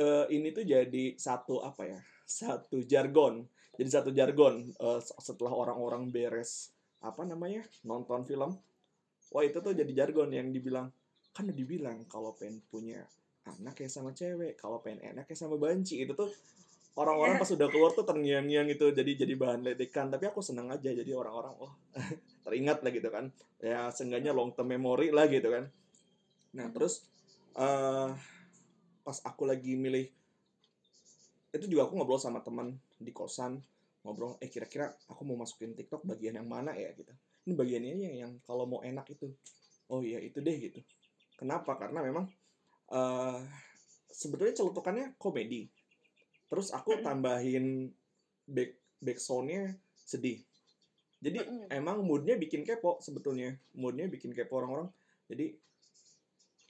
uh, 0.01 0.25
ini 0.33 0.49
tuh 0.49 0.65
jadi 0.65 1.13
satu 1.13 1.61
apa 1.61 1.85
ya 1.85 2.01
satu 2.25 2.81
jargon. 2.81 3.45
Jadi 3.73 3.89
satu 3.89 4.09
jargon 4.13 4.73
uh, 4.81 5.01
setelah 5.01 5.53
orang-orang 5.53 6.09
beres 6.09 6.73
apa 7.03 7.21
namanya 7.25 7.65
nonton 7.83 8.23
film 8.23 8.55
wah 9.33 9.43
itu 9.43 9.59
tuh 9.59 9.73
jadi 9.75 10.05
jargon 10.05 10.31
yang 10.31 10.53
dibilang 10.53 10.87
kan 11.33 11.49
dibilang 11.49 12.05
kalau 12.05 12.37
pengen 12.37 12.61
punya 12.69 13.01
anak 13.49 13.81
ya 13.81 13.89
sama 13.91 14.13
cewek 14.15 14.55
kalau 14.55 14.79
pengen 14.79 15.13
enak 15.13 15.25
ya 15.29 15.35
sama 15.37 15.57
banci. 15.57 16.01
Itu 16.01 16.13
tuh 16.13 16.31
orang-orang 16.93 17.41
pas 17.41 17.49
udah 17.49 17.67
keluar 17.73 17.91
tuh 17.97 18.05
terngiang-ngiang 18.05 18.69
gitu 18.69 18.93
jadi 18.93 19.25
jadi 19.25 19.33
bahan 19.33 19.65
ledekan. 19.65 20.13
Tapi 20.13 20.29
aku 20.29 20.45
seneng 20.45 20.69
aja 20.69 20.93
jadi 20.93 21.09
orang-orang 21.13 21.53
oh 21.57 21.73
teringat 22.45 22.85
lah 22.85 22.91
gitu 22.93 23.09
kan. 23.09 23.33
Ya 23.57 23.89
seenggaknya 23.89 24.35
long 24.35 24.53
term 24.53 24.69
memory 24.69 25.09
lah 25.09 25.25
gitu 25.25 25.49
kan. 25.49 25.69
Nah 26.53 26.69
terus 26.69 27.09
uh, 27.57 28.13
pas 29.03 29.17
aku 29.25 29.49
lagi 29.49 29.73
milih 29.73 30.05
itu 31.53 31.65
juga 31.69 31.85
aku 31.85 31.97
ngobrol 31.97 32.17
sama 32.17 32.41
teman 32.41 32.73
di 32.97 33.13
kosan 33.13 33.61
ngobrol 34.01 34.41
eh 34.41 34.49
kira-kira 34.49 34.89
aku 35.05 35.21
mau 35.21 35.37
masukin 35.37 35.77
TikTok 35.77 36.05
bagian 36.05 36.37
yang 36.37 36.49
mana 36.49 36.77
ya? 36.77 36.93
Gitu. 36.93 37.09
Ini 37.43 37.53
bagiannya 37.57 37.89
yang, 37.97 38.15
yang 38.27 38.31
kalau 38.45 38.69
mau 38.69 38.81
enak 38.85 39.09
itu. 39.09 39.33
Oh 39.89 40.05
iya 40.05 40.21
itu 40.21 40.39
deh 40.39 40.55
gitu. 40.61 40.79
Kenapa? 41.35 41.75
Karena 41.75 42.05
memang 42.05 42.29
uh, 42.93 43.41
sebetulnya 44.13 44.53
celutukannya 44.53 45.17
komedi 45.17 45.67
terus 46.53 46.69
aku 46.69 47.01
tambahin 47.01 47.89
back 48.45 48.77
back 49.01 49.17
soundnya 49.17 49.73
sedih 50.05 50.37
jadi 51.17 51.41
emang 51.73 52.05
moodnya 52.05 52.37
bikin 52.37 52.61
kepo 52.61 53.01
sebetulnya 53.01 53.57
moodnya 53.73 54.05
bikin 54.05 54.29
kepo 54.37 54.61
orang-orang 54.61 54.93
jadi 55.25 55.57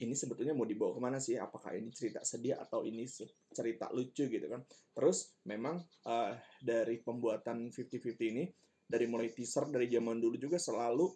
ini 0.02 0.14
sebetulnya 0.18 0.58
mau 0.58 0.66
dibawa 0.66 0.90
ke 0.90 1.00
mana 1.00 1.18
sih? 1.22 1.38
Apakah 1.38 1.70
ini 1.78 1.94
cerita 1.94 2.26
sedih 2.26 2.58
atau 2.58 2.82
ini 2.82 3.06
cerita 3.54 3.94
lucu 3.94 4.26
gitu 4.26 4.46
kan? 4.50 4.66
Terus 4.90 5.38
memang 5.46 5.78
uh, 6.10 6.34
dari 6.58 6.98
pembuatan 6.98 7.70
50-50 7.70 8.32
ini, 8.34 8.44
dari 8.82 9.06
mulai 9.06 9.30
teaser 9.30 9.70
dari 9.70 9.86
zaman 9.86 10.18
dulu 10.18 10.34
juga 10.34 10.58
selalu 10.58 11.06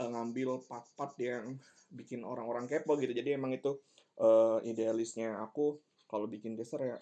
uh, 0.00 0.08
ngambil 0.08 0.64
part-part 0.64 1.12
yang 1.20 1.60
bikin 1.92 2.24
orang-orang 2.24 2.64
kepo 2.64 2.96
gitu. 2.96 3.12
Jadi 3.12 3.36
emang 3.36 3.52
itu 3.52 3.76
uh, 4.24 4.64
idealisnya 4.64 5.36
aku 5.44 5.76
kalau 6.08 6.24
bikin 6.24 6.56
teaser 6.56 6.80
ya 6.80 6.96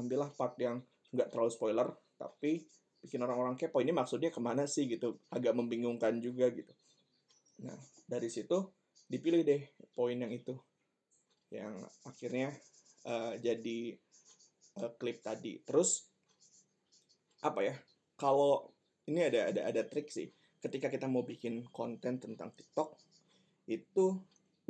ambillah 0.00 0.32
part 0.32 0.56
yang 0.56 0.80
nggak 1.12 1.28
terlalu 1.28 1.50
spoiler, 1.52 1.88
tapi 2.16 2.64
bikin 3.00 3.20
orang-orang 3.20 3.54
kepo. 3.60 3.84
Ini 3.84 3.92
maksudnya 3.92 4.32
ke 4.32 4.40
mana 4.40 4.64
sih 4.64 4.88
gitu? 4.88 5.20
Agak 5.28 5.52
membingungkan 5.52 6.16
juga 6.18 6.48
gitu. 6.48 6.72
Nah 7.62 7.76
dari 8.10 8.26
situ 8.26 8.58
dipilih 9.06 9.46
deh 9.46 9.62
poin 9.94 10.18
yang 10.18 10.34
itu 10.34 10.54
yang 11.50 11.78
akhirnya 12.06 12.54
uh, 13.06 13.34
jadi 13.38 13.98
uh, 14.82 14.90
klip 14.98 15.22
tadi 15.22 15.62
terus 15.66 16.06
apa 17.42 17.66
ya 17.66 17.74
kalau 18.14 18.70
ini 19.10 19.26
ada 19.26 19.50
ada 19.50 19.60
ada 19.66 19.82
trik 19.86 20.10
sih 20.10 20.30
ketika 20.62 20.86
kita 20.86 21.10
mau 21.10 21.26
bikin 21.26 21.66
konten 21.74 22.22
tentang 22.22 22.54
TikTok 22.54 22.94
itu 23.66 24.14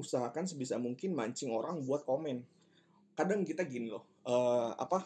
usahakan 0.00 0.49
sebisa 0.49 0.80
mungkin 0.80 1.12
mancing 1.12 1.52
orang 1.52 1.84
buat 1.84 2.08
komen 2.08 2.40
kadang 3.12 3.44
kita 3.44 3.68
gini 3.68 3.92
loh 3.92 4.08
uh, 4.25 4.72
apa 4.80 5.04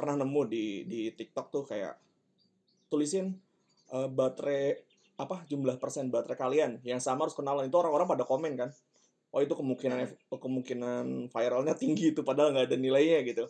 pernah 0.00 0.24
nemu 0.24 0.42
di 0.48 0.88
di 0.88 1.12
TikTok 1.12 1.46
tuh 1.52 1.64
kayak 1.68 1.94
tulisin 2.88 3.36
uh, 3.92 4.08
baterai 4.08 4.80
apa 5.20 5.44
jumlah 5.44 5.76
persen 5.76 6.08
baterai 6.08 6.40
kalian 6.40 6.80
yang 6.80 6.98
sama 7.04 7.28
harus 7.28 7.36
kenalan. 7.36 7.68
Itu 7.68 7.76
orang-orang 7.76 8.08
pada 8.08 8.24
komen 8.24 8.56
kan 8.56 8.72
oh 9.30 9.40
itu 9.42 9.54
kemungkinan 9.54 10.26
kemungkinan 10.26 11.30
viralnya 11.30 11.74
tinggi 11.78 12.10
itu 12.10 12.26
padahal 12.26 12.50
nggak 12.54 12.66
ada 12.70 12.78
nilainya 12.78 13.20
gitu. 13.26 13.44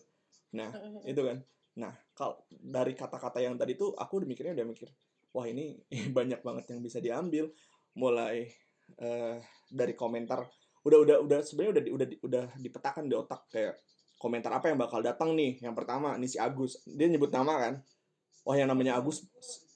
Nah 0.57 0.69
itu 1.09 1.21
kan. 1.25 1.41
Nah 1.81 1.93
kalau 2.13 2.45
dari 2.51 2.93
kata-kata 2.93 3.41
yang 3.41 3.57
tadi 3.57 3.79
tuh 3.81 3.97
aku 3.97 4.21
mikirnya 4.25 4.53
udah 4.61 4.67
mikir 4.69 4.89
wah 5.33 5.47
ini 5.49 5.81
banyak 6.17 6.45
banget 6.45 6.65
yang 6.77 6.81
bisa 6.85 7.01
diambil. 7.01 7.49
Mulai 7.97 8.47
uh, 9.01 9.41
dari 9.73 9.97
komentar 9.97 10.47
udah 10.81 10.99
udah 11.05 11.17
udah 11.21 11.39
sebenarnya 11.45 11.73
udah 11.77 11.83
udah 11.93 12.09
udah 12.25 12.45
dipetakan 12.57 13.05
di 13.05 13.13
otak 13.13 13.45
kayak 13.53 13.77
komentar 14.21 14.53
apa 14.53 14.69
yang 14.69 14.77
bakal 14.77 15.01
datang 15.01 15.33
nih. 15.33 15.57
Yang 15.65 15.75
pertama 15.81 16.13
ini 16.21 16.29
si 16.29 16.37
Agus. 16.37 16.85
Dia 16.85 17.09
nyebut 17.09 17.33
nama 17.33 17.57
kan? 17.57 17.75
Wah 18.45 18.57
yang 18.61 18.69
namanya 18.69 19.01
Agus 19.01 19.25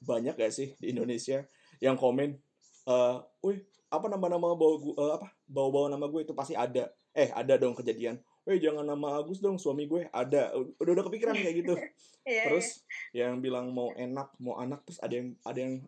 banyak 0.05 0.37
gak 0.37 0.53
sih 0.53 0.77
di 0.77 0.93
Indonesia? 0.93 1.49
Yang 1.81 1.97
komen 1.97 2.37
uh, 2.85 3.25
wih 3.41 3.65
apa 3.89 4.05
nama-nama 4.13 4.53
bawa 4.53 4.75
gue 4.77 4.95
uh, 5.01 5.13
apa? 5.17 5.33
Bawa-bawa 5.49 5.97
nama 5.97 6.05
gue 6.13 6.29
itu 6.29 6.37
pasti 6.37 6.53
ada. 6.53 6.93
Eh 7.17 7.33
ada 7.33 7.57
dong 7.57 7.73
kejadian. 7.73 8.21
Weh 8.45 8.61
jangan 8.61 8.85
nama 8.85 9.17
Agus 9.17 9.41
dong 9.41 9.57
suami 9.57 9.89
gue 9.89 10.13
ada. 10.13 10.53
Udah 10.77 10.93
udah 10.93 11.05
kepikiran 11.09 11.35
kayak 11.41 11.57
gitu. 11.65 11.75
Yeah, 12.25 12.49
terus 12.49 12.81
yeah. 13.13 13.29
yang 13.29 13.45
bilang 13.45 13.77
mau 13.77 13.93
enak 13.93 14.33
mau 14.41 14.57
anak 14.57 14.81
terus 14.89 14.97
ada 15.05 15.13
yang 15.13 15.37
ada 15.45 15.61
yang 15.61 15.85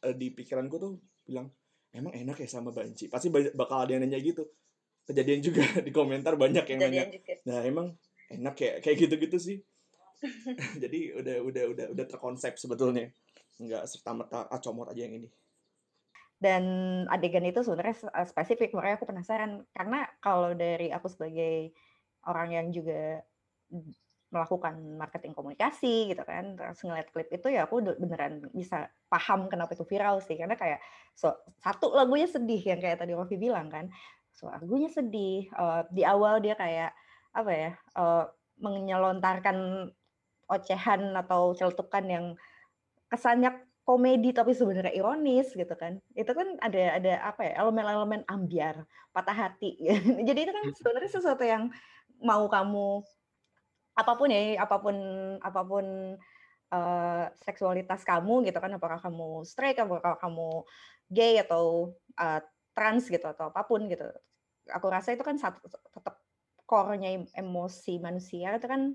uh, 0.00 0.16
di 0.16 0.32
pikiranku 0.32 0.80
tuh 0.80 0.96
bilang 1.20 1.52
emang 1.92 2.16
enak 2.16 2.40
ya 2.40 2.48
sama 2.48 2.72
Banci? 2.72 3.12
Pasti 3.12 3.28
bakal 3.28 3.84
ada 3.84 3.92
yang 3.92 4.08
nanya 4.08 4.24
gitu 4.24 4.48
kejadian 5.04 5.40
juga 5.44 5.64
di 5.86 5.90
komentar 5.92 6.34
banyak 6.34 6.64
yang 6.64 6.80
kejadian 6.80 7.06
nanya. 7.08 7.16
juga. 7.16 7.34
nah 7.44 7.60
emang 7.64 7.86
enak 8.32 8.56
ya 8.56 8.72
kayak 8.80 8.96
gitu 9.06 9.14
gitu 9.20 9.38
sih. 9.38 9.58
Jadi 10.82 11.12
udah 11.12 11.36
udah 11.44 11.64
udah 11.76 11.86
udah 11.92 12.04
terkonsep 12.08 12.56
sebetulnya. 12.56 13.12
Nggak 13.60 13.84
serta 13.86 14.10
merta 14.16 14.38
ah 14.48 14.60
comot 14.60 14.88
aja 14.88 15.04
yang 15.04 15.20
ini. 15.20 15.28
Dan 16.40 16.64
adegan 17.08 17.44
itu 17.44 17.60
sebenarnya 17.60 18.08
eh, 18.08 18.26
spesifik. 18.26 18.72
Makanya 18.72 18.96
aku 18.96 19.06
penasaran. 19.08 19.52
Karena 19.76 20.08
kalau 20.24 20.56
dari 20.56 20.88
aku 20.88 21.12
sebagai 21.12 21.76
orang 22.24 22.48
yang 22.56 22.66
juga 22.72 23.20
melakukan 24.32 24.98
marketing 24.98 25.30
komunikasi 25.30 26.10
gitu 26.10 26.26
kan 26.26 26.58
terus 26.58 26.82
ngeliat 26.82 27.06
klip 27.14 27.30
itu 27.30 27.54
ya 27.54 27.70
aku 27.70 27.78
beneran 27.94 28.42
bisa 28.50 28.90
paham 29.06 29.46
kenapa 29.46 29.76
itu 29.76 29.84
viral 29.84 30.24
sih. 30.24 30.40
Karena 30.40 30.56
kayak 30.56 30.80
so, 31.12 31.30
satu 31.60 31.92
lagunya 31.92 32.26
sedih 32.26 32.58
yang 32.58 32.80
kayak 32.80 32.98
tadi 32.98 33.12
Rofi 33.12 33.36
bilang 33.36 33.68
kan 33.68 33.92
so 34.34 34.50
lagunya 34.50 34.90
sedih 34.90 35.46
uh, 35.54 35.86
di 35.94 36.02
awal 36.02 36.42
dia 36.42 36.58
kayak 36.58 36.90
apa 37.34 37.50
ya 37.50 37.70
uh, 37.94 38.26
menyelontarkan 38.58 39.90
ocehan 40.50 41.14
atau 41.16 41.56
celutukan 41.56 42.04
yang 42.04 42.26
kesannya 43.08 43.54
komedi 43.84 44.32
tapi 44.32 44.56
sebenarnya 44.56 44.92
ironis 44.96 45.52
gitu 45.52 45.74
kan. 45.76 46.00
Itu 46.16 46.32
kan 46.32 46.56
ada 46.60 46.98
ada 46.98 47.12
apa 47.20 47.40
ya 47.44 47.52
elemen-elemen 47.60 48.24
ambiar 48.26 48.84
patah 49.12 49.36
hati. 49.36 49.76
Jadi 50.28 50.40
itu 50.48 50.52
kan 50.52 50.64
sebenarnya 50.72 51.10
sesuatu 51.12 51.44
yang 51.44 51.68
mau 52.24 52.48
kamu 52.48 53.04
apa 53.94 54.12
pun 54.18 54.28
ya 54.32 54.58
apa 54.58 54.76
pun 54.82 54.96
apa 55.38 55.60
pun 55.62 55.86
uh, 56.74 57.24
seksualitas 57.46 58.02
kamu 58.02 58.42
gitu 58.50 58.58
kan 58.58 58.74
apakah 58.74 58.98
kamu 58.98 59.46
straight 59.46 59.78
apakah 59.78 60.18
kamu 60.18 60.66
gay 61.14 61.38
atau 61.38 61.94
uh, 62.18 62.42
trans 62.74 63.06
gitu 63.08 63.24
atau 63.24 63.48
apa 63.48 63.62
pun 63.64 63.86
gitu. 63.86 64.04
Aku 64.74 64.90
rasa 64.90 65.14
itu 65.14 65.22
kan 65.22 65.38
satu 65.38 65.62
tetap 65.70 66.20
core-nya 66.64 67.24
emosi 67.36 68.00
manusia 68.00 68.56
itu 68.56 68.66
kan 68.66 68.92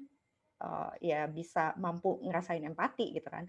uh, 0.61 0.91
ya 0.99 1.25
bisa 1.29 1.73
mampu 1.79 2.19
ngerasain 2.25 2.65
empati 2.65 3.15
gitu 3.15 3.29
kan. 3.31 3.47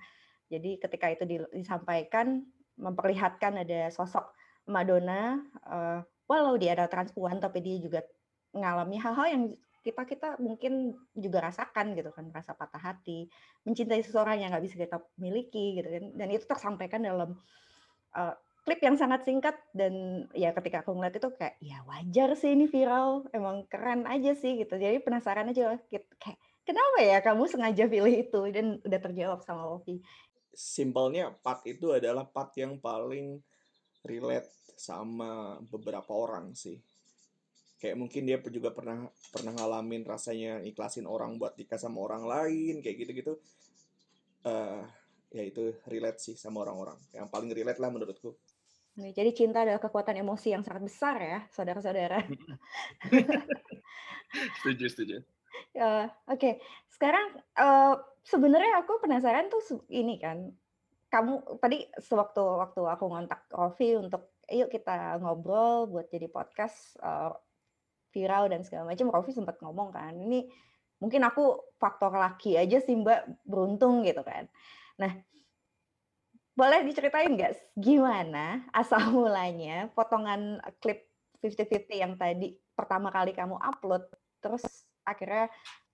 Jadi 0.50 0.78
ketika 0.82 1.06
itu 1.10 1.25
disampaikan 1.54 2.42
memperlihatkan 2.80 3.60
ada 3.60 3.90
sosok 3.92 4.34
Madonna, 4.70 5.38
uh, 5.66 6.00
walau 6.30 6.54
dia 6.54 6.78
ada 6.78 6.87
transpuan 6.87 7.42
tapi 7.42 7.58
dia 7.62 7.76
juga 7.82 8.00
mengalami 8.54 8.99
hal-hal 8.99 9.26
yang 9.30 9.44
kita 9.80 10.04
kita 10.04 10.28
mungkin 10.37 10.92
juga 11.16 11.49
rasakan 11.49 11.96
gitu 11.96 12.12
kan 12.12 12.28
rasa 12.28 12.52
patah 12.52 12.92
hati 12.92 13.32
mencintai 13.64 14.04
seseorang 14.04 14.44
yang 14.44 14.52
nggak 14.52 14.64
bisa 14.68 14.76
kita 14.76 15.00
miliki 15.16 15.80
gitu 15.80 15.88
kan. 15.88 16.04
Dan 16.14 16.28
itu 16.30 16.44
tersampaikan 16.44 17.00
dalam 17.00 17.40
uh, 18.14 18.34
klip 18.70 18.86
yang 18.86 18.94
sangat 18.94 19.26
singkat 19.26 19.58
dan 19.74 20.24
ya 20.30 20.54
ketika 20.54 20.86
aku 20.86 20.94
ngeliat 20.94 21.18
itu 21.18 21.26
kayak 21.34 21.58
ya 21.58 21.82
wajar 21.90 22.38
sih 22.38 22.54
ini 22.54 22.70
viral 22.70 23.26
emang 23.34 23.66
keren 23.66 24.06
aja 24.06 24.30
sih 24.38 24.62
gitu. 24.62 24.78
Jadi 24.78 25.02
penasaran 25.02 25.50
aja 25.50 25.74
kayak 25.90 26.06
kenapa 26.62 26.98
ya 27.02 27.18
kamu 27.18 27.50
sengaja 27.50 27.90
pilih 27.90 28.14
itu? 28.14 28.40
Dan 28.54 28.78
udah 28.86 29.00
terjawab 29.02 29.42
sama 29.42 29.66
Lofi 29.66 29.98
simpelnya 30.54 31.30
part 31.40 31.62
itu 31.66 31.94
adalah 31.94 32.26
part 32.26 32.54
yang 32.58 32.78
paling 32.82 33.38
relate 34.02 34.50
sama 34.74 35.60
beberapa 35.68 36.10
orang 36.10 36.56
sih. 36.56 36.80
Kayak 37.80 37.96
mungkin 37.96 38.28
dia 38.28 38.36
juga 38.52 38.72
pernah 38.76 39.08
pernah 39.32 39.56
ngalamin 39.56 40.04
rasanya 40.04 40.60
ikhlasin 40.68 41.08
orang 41.08 41.40
buat 41.40 41.56
nikah 41.56 41.80
sama 41.80 42.04
orang 42.04 42.28
lain 42.28 42.84
kayak 42.84 42.96
gitu 43.08 43.12
gitu 43.24 43.32
uh, 44.44 44.84
ya 45.32 45.42
itu 45.48 45.72
relate 45.88 46.20
sih 46.20 46.36
sama 46.36 46.60
orang-orang. 46.64 47.00
Yang 47.16 47.28
paling 47.32 47.50
relate 47.56 47.80
lah 47.80 47.88
menurutku 47.88 48.36
jadi 48.99 49.30
cinta 49.30 49.62
adalah 49.62 49.78
kekuatan 49.78 50.18
emosi 50.18 50.52
yang 50.52 50.66
sangat 50.66 50.82
besar 50.85 51.16
ya 51.23 51.38
saudara-saudara. 51.54 52.18
Setuju 54.61 54.87
setuju. 54.90 55.16
Uh, 55.75 56.06
oke. 56.30 56.38
Okay. 56.38 56.54
sekarang 56.90 57.40
uh, 57.59 57.97
sebenarnya 58.26 58.85
aku 58.85 59.00
penasaran 59.00 59.49
tuh 59.49 59.62
ini 59.88 60.20
kan 60.20 60.52
kamu 61.11 61.59
tadi 61.59 61.90
sewaktu 61.99 62.38
waktu 62.38 62.80
aku 62.87 63.04
ngontak 63.11 63.50
Rofi 63.50 63.99
untuk 63.99 64.38
yuk 64.47 64.70
kita 64.70 65.18
ngobrol 65.18 65.90
buat 65.90 66.06
jadi 66.06 66.30
podcast 66.30 66.94
uh, 67.02 67.35
viral 68.14 68.50
dan 68.50 68.62
segala 68.62 68.94
macam 68.94 69.11
Rofi 69.11 69.35
sempat 69.35 69.59
ngomong 69.59 69.90
kan 69.90 70.14
ini 70.14 70.47
mungkin 71.02 71.26
aku 71.26 71.75
faktor 71.80 72.14
laki 72.14 72.61
aja 72.61 72.78
sih 72.78 72.94
Mbak 72.94 73.49
beruntung 73.49 74.04
gitu 74.04 74.23
kan. 74.23 74.47
Nah 75.00 75.16
boleh 76.54 76.83
diceritain 76.85 77.30
nggak 77.33 77.78
gimana 77.78 78.66
asal 78.75 79.00
mulanya 79.14 79.88
potongan 79.95 80.59
klip 80.83 81.07
50-50 81.40 81.88
yang 81.97 82.14
tadi 82.21 82.52
pertama 82.76 83.09
kali 83.09 83.33
kamu 83.33 83.57
upload 83.57 84.04
terus 84.45 84.64
akhirnya 85.04 85.49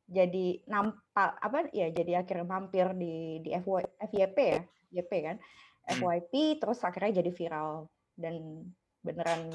jadi 0.07 0.63
nampak 0.71 1.31
apa 1.43 1.67
ya 1.75 1.91
jadi 1.91 2.23
akhirnya 2.23 2.47
mampir 2.47 2.87
di 2.95 3.43
di 3.43 3.51
FY, 3.51 3.83
FYP 4.11 4.39
ya 4.39 4.61
YP 5.03 5.13
kan 5.23 5.37
hmm. 5.39 5.99
FYP 5.99 6.63
terus 6.63 6.79
akhirnya 6.87 7.23
jadi 7.23 7.31
viral 7.35 7.91
dan 8.15 8.67
beneran 9.07 9.47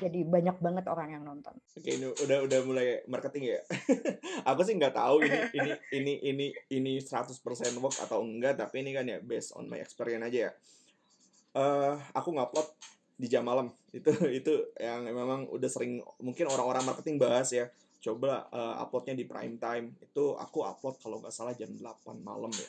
jadi 0.00 0.20
banyak 0.24 0.56
banget 0.64 0.84
orang 0.88 1.08
yang 1.12 1.22
nonton. 1.28 1.52
Oke 1.76 1.90
ini 1.92 2.08
udah 2.08 2.38
udah 2.48 2.58
mulai 2.64 3.04
marketing 3.04 3.52
ya. 3.52 3.60
aku 4.48 4.64
sih 4.64 4.74
nggak 4.80 4.96
tahu 4.96 5.28
ini 5.28 5.38
ini 5.52 5.70
ini 5.92 6.12
ini 6.24 6.46
ini 6.72 6.92
100% 7.04 7.36
work 7.84 7.96
atau 8.00 8.24
enggak 8.24 8.56
tapi 8.56 8.80
ini 8.80 8.96
kan 8.96 9.04
ya 9.04 9.20
based 9.20 9.52
on 9.52 9.68
my 9.68 9.76
experience 9.76 10.24
aja 10.24 10.38
ya. 10.48 10.52
Uh, 11.54 11.94
aku 12.16 12.34
ngupload 12.34 12.66
di 13.14 13.30
jam 13.30 13.46
malam 13.46 13.70
itu 13.96 14.10
itu 14.30 14.52
yang 14.78 15.06
memang 15.06 15.46
udah 15.46 15.70
sering 15.70 16.02
mungkin 16.18 16.50
orang-orang 16.50 16.82
marketing 16.82 17.16
bahas 17.20 17.54
ya 17.54 17.70
coba 18.04 18.50
uh, 18.52 18.84
uploadnya 18.84 19.16
di 19.16 19.24
prime 19.24 19.56
time 19.56 19.96
itu 20.02 20.36
aku 20.36 20.60
upload 20.60 21.00
kalau 21.00 21.22
nggak 21.24 21.32
salah 21.32 21.56
jam 21.56 21.72
8 21.72 22.20
malam 22.20 22.52
ya 22.52 22.68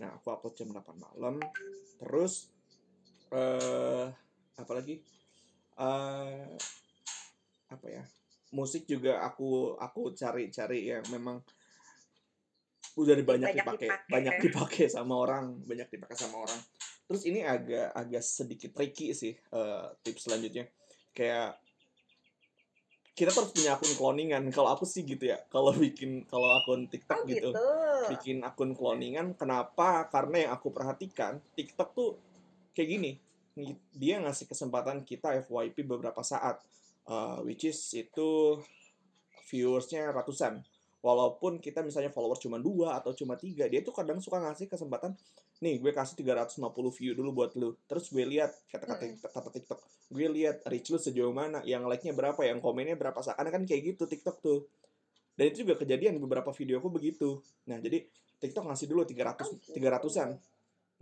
nah 0.00 0.16
aku 0.16 0.32
upload 0.32 0.54
jam 0.56 0.72
8 0.72 0.80
malam 0.96 1.36
terus 2.00 2.48
uh, 3.34 4.08
apa 4.56 4.72
lagi 4.72 5.04
uh, 5.78 6.44
apa 7.72 7.86
ya? 7.88 8.04
Musik 8.52 8.84
juga 8.84 9.24
aku 9.24 9.76
aku 9.80 10.12
cari-cari 10.12 10.92
yang 10.92 11.04
memang 11.08 11.40
udah 12.92 13.16
banyak, 13.24 13.24
banyak 13.24 13.56
dipakai 13.56 13.88
banyak 14.04 14.34
ya. 14.36 14.42
dipakai 14.44 14.84
sama 14.92 15.14
orang 15.16 15.56
banyak 15.64 15.88
dipakai 15.88 16.16
sama 16.16 16.44
orang. 16.44 16.60
Terus 17.08 17.22
ini 17.24 17.40
agak 17.40 17.92
agak 17.96 18.20
sedikit 18.24 18.70
tricky 18.76 19.16
sih 19.16 19.32
uh, 19.56 19.96
tips 20.04 20.28
selanjutnya. 20.28 20.68
Kayak 21.16 21.56
kita 23.12 23.28
harus 23.28 23.52
punya 23.52 23.76
akun 23.76 23.92
cloningan 23.96 24.44
kalau 24.52 24.72
aku 24.72 24.84
sih 24.84 25.04
gitu 25.08 25.32
ya. 25.32 25.40
Kalau 25.48 25.72
bikin 25.72 26.28
kalau 26.28 26.52
akun 26.60 26.88
TikTok 26.92 27.24
oh, 27.24 27.28
gitu. 27.28 27.50
gitu. 27.52 27.60
bikin 28.12 28.44
akun 28.44 28.76
cloningan 28.76 29.32
kenapa? 29.40 30.08
Karena 30.12 30.48
yang 30.48 30.52
aku 30.52 30.68
perhatikan 30.72 31.40
TikTok 31.56 31.96
tuh 31.96 32.20
kayak 32.76 32.88
gini 32.88 33.12
dia 33.92 34.16
ngasih 34.22 34.48
kesempatan 34.48 35.04
kita 35.04 35.44
FYP 35.44 35.84
beberapa 35.84 36.24
saat 36.24 36.60
uh, 37.08 37.44
which 37.44 37.68
is 37.68 37.78
itu 37.92 38.58
viewersnya 39.48 40.08
ratusan. 40.12 40.64
Walaupun 41.02 41.58
kita 41.58 41.82
misalnya 41.82 42.14
follower 42.14 42.38
cuma 42.38 42.62
dua 42.62 42.94
atau 42.96 43.10
cuma 43.10 43.34
tiga 43.34 43.66
dia 43.66 43.82
tuh 43.82 43.90
kadang 43.90 44.22
suka 44.22 44.38
ngasih 44.38 44.70
kesempatan 44.70 45.18
nih 45.62 45.78
gue 45.78 45.94
kasih 45.94 46.18
350 46.18 46.62
view 46.98 47.12
dulu 47.18 47.30
buat 47.42 47.52
lu. 47.58 47.74
Terus 47.90 48.08
gue 48.10 48.22
lihat 48.22 48.54
kata-kata 48.70 49.10
kata 49.30 49.50
TikTok 49.50 49.80
gue 50.12 50.26
lihat 50.30 50.62
reach 50.70 50.94
lu 50.94 50.98
sejauh 50.98 51.34
mana 51.34 51.60
yang 51.66 51.84
like-nya 51.90 52.14
berapa 52.14 52.38
yang 52.46 52.62
komennya 52.62 52.94
berapa 52.94 53.18
seakan 53.18 53.50
kan 53.50 53.62
kayak 53.66 53.94
gitu 53.94 54.06
TikTok 54.06 54.38
tuh. 54.40 54.66
Dan 55.34 55.50
itu 55.50 55.66
juga 55.66 55.80
kejadian 55.80 56.22
beberapa 56.22 56.54
video 56.54 56.78
aku 56.78 56.88
begitu. 56.92 57.42
Nah 57.66 57.82
jadi 57.82 58.06
TikTok 58.42 58.66
ngasih 58.66 58.86
dulu 58.90 59.06
300 59.06 59.74
300-an 59.78 60.30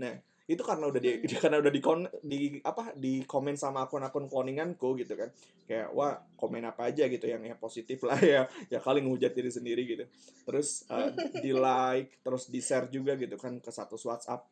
nah 0.00 0.16
itu 0.50 0.66
karena 0.66 0.90
udah 0.90 0.98
di 0.98 1.10
hmm. 1.14 1.38
karena 1.42 1.56
udah 1.62 1.70
di 1.70 1.80
kon 1.80 2.02
di 2.26 2.58
apa 2.66 2.90
di 2.98 3.22
komen 3.22 3.54
sama 3.54 3.86
akun-akun 3.86 4.26
cloninganku 4.26 4.98
gitu 4.98 5.14
kan. 5.14 5.30
Kayak 5.70 5.94
wah 5.94 6.18
komen 6.34 6.66
apa 6.66 6.90
aja 6.90 7.06
gitu 7.06 7.30
yang 7.30 7.46
ya 7.46 7.54
positif 7.54 8.02
lah 8.02 8.18
ya. 8.18 8.50
Ya 8.66 8.82
kali 8.82 9.06
ngehujat 9.06 9.30
diri 9.30 9.54
sendiri 9.54 9.86
gitu. 9.86 10.04
Terus 10.42 10.82
uh, 10.90 11.14
di 11.44 11.54
like 11.54 12.18
terus 12.26 12.50
di 12.50 12.58
share 12.58 12.90
juga 12.90 13.14
gitu 13.14 13.38
kan 13.38 13.62
ke 13.62 13.70
satu 13.70 13.94
WhatsApp. 13.94 14.42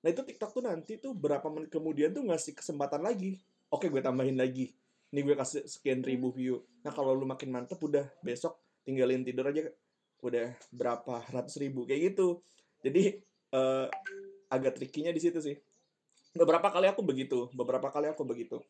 Nah 0.00 0.08
itu 0.08 0.24
TikTok 0.24 0.50
tuh 0.56 0.64
nanti 0.64 0.96
tuh 0.96 1.12
berapa 1.12 1.44
menit 1.52 1.68
kemudian 1.68 2.16
tuh 2.16 2.24
ngasih 2.24 2.56
kesempatan 2.56 3.04
lagi. 3.04 3.36
Oke 3.68 3.92
gue 3.92 4.00
tambahin 4.00 4.40
lagi. 4.40 4.72
Ini 5.12 5.20
gue 5.20 5.36
kasih 5.36 5.68
sekian 5.68 6.00
ribu 6.00 6.32
view. 6.32 6.64
Nah 6.80 6.96
kalau 6.96 7.12
lu 7.12 7.28
makin 7.28 7.52
mantep 7.52 7.76
udah 7.76 8.08
besok 8.24 8.56
tinggalin 8.88 9.20
tidur 9.20 9.52
aja. 9.52 9.68
Udah 10.24 10.56
berapa? 10.72 11.28
Ratus 11.28 11.60
ribu 11.60 11.84
kayak 11.84 12.16
gitu. 12.16 12.40
Jadi 12.80 13.20
uh, 13.52 13.86
agak 14.52 14.76
trikinya 14.76 15.08
di 15.08 15.20
situ 15.24 15.40
sih. 15.40 15.56
Beberapa 16.36 16.68
kali 16.68 16.88
aku 16.92 17.00
begitu 17.00 17.48
beberapa 17.56 17.88
kali 17.88 18.12
aku 18.12 18.28
begitu. 18.28 18.60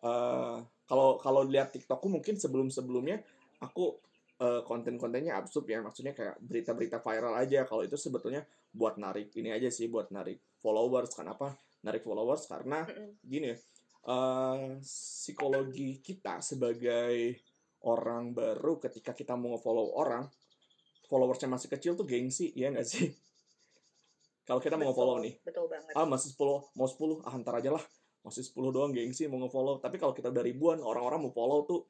Uh, 0.00 0.60
kalau 0.84 1.16
kalau 1.20 1.44
lihat 1.44 1.72
tiktokku 1.72 2.08
mungkin 2.08 2.36
sebelum 2.36 2.72
sebelumnya 2.72 3.20
aku 3.60 3.96
uh, 4.40 4.60
konten-kontennya 4.68 5.40
absurd 5.40 5.64
ya. 5.64 5.80
Maksudnya 5.80 6.12
kayak 6.12 6.36
berita-berita 6.44 7.00
viral 7.00 7.36
aja. 7.40 7.64
Kalau 7.64 7.84
itu 7.84 7.96
sebetulnya 7.96 8.44
buat 8.72 9.00
narik 9.00 9.32
ini 9.40 9.52
aja 9.52 9.72
sih 9.72 9.88
buat 9.88 10.12
narik 10.12 10.60
followers. 10.60 11.16
Kenapa 11.16 11.56
narik 11.80 12.04
followers 12.04 12.44
karena 12.44 12.84
gini 13.24 13.52
ya 13.52 13.56
uh, 14.08 14.76
psikologi 14.80 16.00
kita 16.00 16.40
sebagai 16.44 17.40
orang 17.88 18.36
baru 18.36 18.76
ketika 18.76 19.16
kita 19.16 19.36
mau 19.36 19.56
follow 19.56 19.96
orang 19.96 20.28
followersnya 21.08 21.48
masih 21.50 21.68
kecil 21.72 21.92
tuh 21.96 22.04
gengsi 22.04 22.52
ya 22.52 22.68
nggak 22.70 22.86
sih 22.86 23.08
kalau 24.50 24.58
kita 24.58 24.74
mau 24.74 24.90
follow 24.90 25.22
nih. 25.22 25.38
betul 25.46 25.70
banget. 25.70 25.94
Ah 25.94 26.02
masih 26.02 26.34
10 26.34 26.74
mau 26.74 26.88
10 26.90 27.22
ah 27.22 27.32
antar 27.38 27.62
aja 27.62 27.70
lah. 27.78 27.84
Masih 28.26 28.42
10 28.42 28.74
doang 28.74 28.90
gengsi 28.90 29.30
mau 29.30 29.38
nge-follow. 29.46 29.78
Tapi 29.78 29.94
kalau 30.02 30.10
kita 30.10 30.34
udah 30.34 30.42
ribuan 30.42 30.82
orang-orang 30.82 31.22
mau 31.22 31.30
follow 31.30 31.62
tuh 31.70 31.80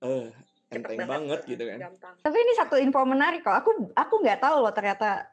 eh 0.00 0.32
uh, 0.32 0.72
enteng 0.72 0.96
banget, 0.96 1.12
banget 1.12 1.40
gitu 1.44 1.62
kan. 1.68 1.78
Gampang. 1.92 2.14
tapi 2.24 2.36
ini 2.40 2.52
satu 2.56 2.80
info 2.80 3.04
menarik 3.04 3.44
kok. 3.44 3.52
Aku 3.52 3.70
aku 3.92 4.14
nggak 4.24 4.40
tahu 4.40 4.64
loh 4.64 4.72
ternyata 4.72 5.28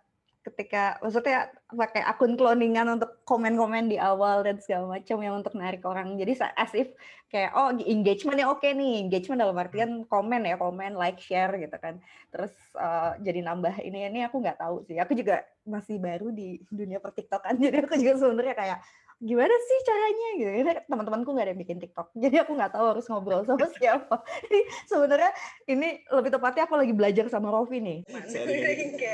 ketika 0.46 1.02
maksudnya 1.02 1.50
pakai 1.74 2.06
akun 2.06 2.38
cloningan 2.38 2.86
untuk 3.02 3.26
komen-komen 3.26 3.90
di 3.90 3.98
awal 3.98 4.46
dan 4.46 4.62
segala 4.62 5.02
macam 5.02 5.18
yang 5.26 5.42
untuk 5.42 5.58
narik 5.58 5.82
orang. 5.90 6.14
Jadi 6.22 6.38
as 6.54 6.72
if 6.78 6.94
kayak 7.34 7.52
oh 7.58 7.74
engagementnya 7.74 8.46
oke 8.46 8.62
nih. 8.62 9.02
Engagement 9.10 9.42
dalam 9.42 9.58
artian 9.58 10.06
komen 10.06 10.46
ya 10.46 10.62
komen 10.62 10.94
like 10.94 11.18
share 11.18 11.58
gitu 11.58 11.74
kan. 11.82 11.98
Terus 12.30 12.54
uh, 12.78 13.18
jadi 13.26 13.42
nambah 13.42 13.82
ini 13.82 14.06
ini 14.14 14.20
aku 14.22 14.38
nggak 14.38 14.62
tahu 14.62 14.86
sih. 14.86 15.02
Aku 15.02 15.18
juga 15.18 15.42
masih 15.66 15.98
baru 15.98 16.30
di 16.30 16.62
dunia 16.70 17.02
pertiktokan 17.02 17.58
jadi 17.64 17.82
aku 17.84 17.98
juga 17.98 18.22
sebenarnya 18.22 18.56
kayak 18.56 18.78
gimana 19.26 19.56
sih 19.58 19.80
caranya 19.82 20.28
gitu. 20.38 20.50
Teman-temanku 20.86 21.30
nggak 21.34 21.46
ada 21.50 21.52
yang 21.58 21.62
bikin 21.66 21.78
TikTok. 21.82 22.14
Jadi 22.24 22.36
aku 22.46 22.54
nggak 22.54 22.78
tahu 22.78 22.86
harus 22.94 23.06
ngobrol 23.10 23.42
sama 23.42 23.66
siapa. 23.74 24.22
Jadi 24.46 24.60
sebenarnya 24.86 25.32
ini 25.66 26.06
lebih 26.14 26.30
tepatnya 26.30 26.64
aku 26.70 26.76
lagi 26.78 26.94
belajar 26.94 27.26
sama 27.34 27.50
Rofi 27.50 27.82
nih. 27.82 28.06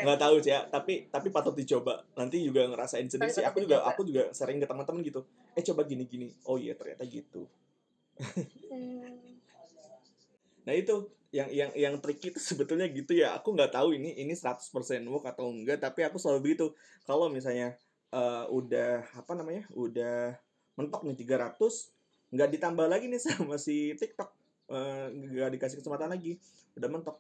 Nggak 0.04 0.20
tahu 0.20 0.36
sih 0.44 0.52
ya 0.52 0.68
tapi 0.68 1.08
tapi 1.08 1.28
patut 1.32 1.56
dicoba. 1.56 2.04
Nanti 2.20 2.44
juga 2.44 2.68
ngerasain 2.68 3.08
sendiri 3.08 3.32
sih. 3.32 3.48
aku 3.48 3.64
juga 3.64 3.88
aku 3.88 4.04
juga 4.04 4.28
sering 4.36 4.60
ke 4.60 4.68
teman-teman 4.68 5.00
gitu. 5.08 5.24
Eh 5.56 5.64
coba 5.64 5.88
gini 5.88 6.04
gini 6.04 6.28
oh 6.44 6.60
iya 6.60 6.76
ternyata 6.76 7.08
gitu. 7.08 7.48
Hmm. 8.70 9.18
nah 10.62 10.78
itu 10.78 11.10
yang 11.34 11.50
yang 11.50 11.72
yang 11.74 11.96
tricky 12.04 12.36
itu 12.36 12.38
sebetulnya 12.44 12.86
gitu 12.92 13.16
ya. 13.16 13.40
Aku 13.40 13.56
nggak 13.56 13.72
tahu 13.72 13.96
ini 13.96 14.20
ini 14.20 14.36
100% 14.36 14.68
work 15.08 15.26
atau 15.32 15.48
enggak 15.48 15.80
tapi 15.80 16.04
aku 16.04 16.20
selalu 16.20 16.52
begitu. 16.52 16.76
Kalau 17.08 17.32
misalnya 17.32 17.80
uh, 18.12 18.46
udah 18.52 19.08
apa 19.16 19.32
namanya 19.34 19.68
udah 19.76 20.36
mentok 20.80 21.04
nih 21.08 21.16
300 21.16 21.58
nggak 22.32 22.50
ditambah 22.56 22.88
lagi 22.88 23.12
nih 23.12 23.22
sama 23.28 23.60
si 23.60 23.92
TikTok 23.96 24.30
uh, 24.72 25.12
nggak 25.12 25.52
dikasih 25.60 25.80
kesempatan 25.84 26.12
lagi 26.12 26.40
udah 26.80 26.90
mentok. 26.90 27.18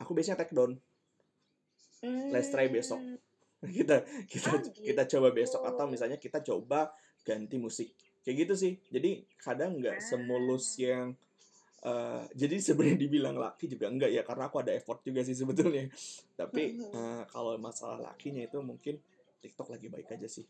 Aku 0.00 0.16
biasanya 0.16 0.40
take 0.40 0.52
down. 0.56 0.76
Hmm. 2.00 2.32
let's 2.32 2.48
try 2.48 2.68
besok. 2.68 3.00
Kita 3.60 4.00
kita 4.24 4.56
oh, 4.56 4.64
gitu. 4.64 4.88
kita 4.88 5.04
coba 5.04 5.36
besok. 5.36 5.60
Atau 5.68 5.84
misalnya 5.84 6.16
kita 6.16 6.40
coba 6.40 6.96
ganti 7.20 7.60
musik. 7.60 7.92
Kayak 8.24 8.48
gitu 8.48 8.54
sih. 8.56 8.72
Jadi 8.88 9.28
kadang 9.36 9.76
nggak 9.76 10.00
semulus 10.00 10.80
ah. 10.80 10.88
yang 10.88 11.08
Uh, 11.80 12.28
jadi 12.36 12.60
sebenarnya 12.60 13.08
dibilang 13.08 13.40
laki 13.40 13.64
juga 13.64 13.88
enggak 13.88 14.12
ya 14.12 14.20
karena 14.20 14.52
aku 14.52 14.60
ada 14.60 14.68
effort 14.76 15.00
juga 15.00 15.24
sih 15.24 15.32
sebetulnya. 15.32 15.88
Tapi 16.36 16.76
uh, 16.76 17.24
kalau 17.32 17.56
masalah 17.56 18.04
lakinya 18.04 18.44
itu 18.44 18.60
mungkin 18.60 19.00
TikTok 19.40 19.72
lagi 19.72 19.88
baik 19.88 20.08
aja 20.12 20.28
sih. 20.28 20.46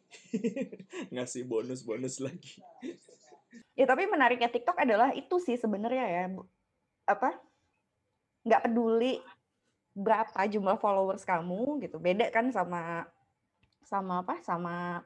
Ngasih 1.15 1.47
bonus-bonus 1.47 2.19
lagi. 2.19 2.59
Ya 3.79 3.87
tapi 3.87 4.11
menariknya 4.11 4.51
TikTok 4.51 4.79
adalah 4.79 5.15
itu 5.15 5.39
sih 5.39 5.55
sebenarnya 5.57 6.07
ya. 6.07 6.25
Apa? 7.07 7.39
Nggak 8.43 8.63
peduli 8.67 9.23
berapa 9.95 10.41
jumlah 10.51 10.79
followers 10.83 11.23
kamu 11.23 11.83
gitu. 11.87 12.03
Beda 12.03 12.29
kan 12.35 12.51
sama 12.51 13.07
sama 13.87 14.27
apa? 14.27 14.43
Sama 14.43 15.03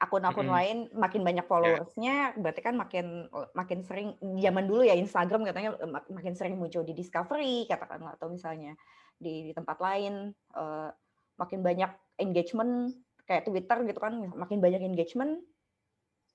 akun-akun 0.00 0.50
-hmm. 0.50 0.56
lain 0.58 0.78
makin 0.90 1.22
banyak 1.22 1.46
ya. 1.46 1.50
followersnya 1.50 2.16
yeah. 2.34 2.38
berarti 2.38 2.60
kan 2.66 2.74
makin 2.74 3.30
makin 3.54 3.86
sering 3.86 4.18
zaman 4.42 4.66
dulu 4.66 4.82
ya 4.82 4.98
Instagram 4.98 5.46
katanya 5.46 5.78
makin 6.10 6.34
sering 6.34 6.58
muncul 6.58 6.82
di 6.82 6.98
discovery 6.98 7.66
katakanlah 7.70 8.18
atau 8.18 8.26
misalnya 8.26 8.74
di, 9.14 9.46
di 9.50 9.52
tempat 9.54 9.78
lain 9.78 10.34
uh, 10.58 10.90
makin 11.38 11.62
banyak 11.62 11.90
engagement 12.20 12.94
kayak 13.24 13.48
Twitter 13.48 13.78
gitu 13.88 13.98
kan 13.98 14.14
makin 14.36 14.60
banyak 14.60 14.84
engagement 14.84 15.40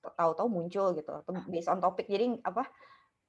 tahu-tahu 0.00 0.48
muncul 0.48 0.96
gitu 0.96 1.12
atau 1.12 1.32
based 1.46 1.68
on 1.68 1.78
topik 1.78 2.08
jadi 2.08 2.40
apa 2.40 2.66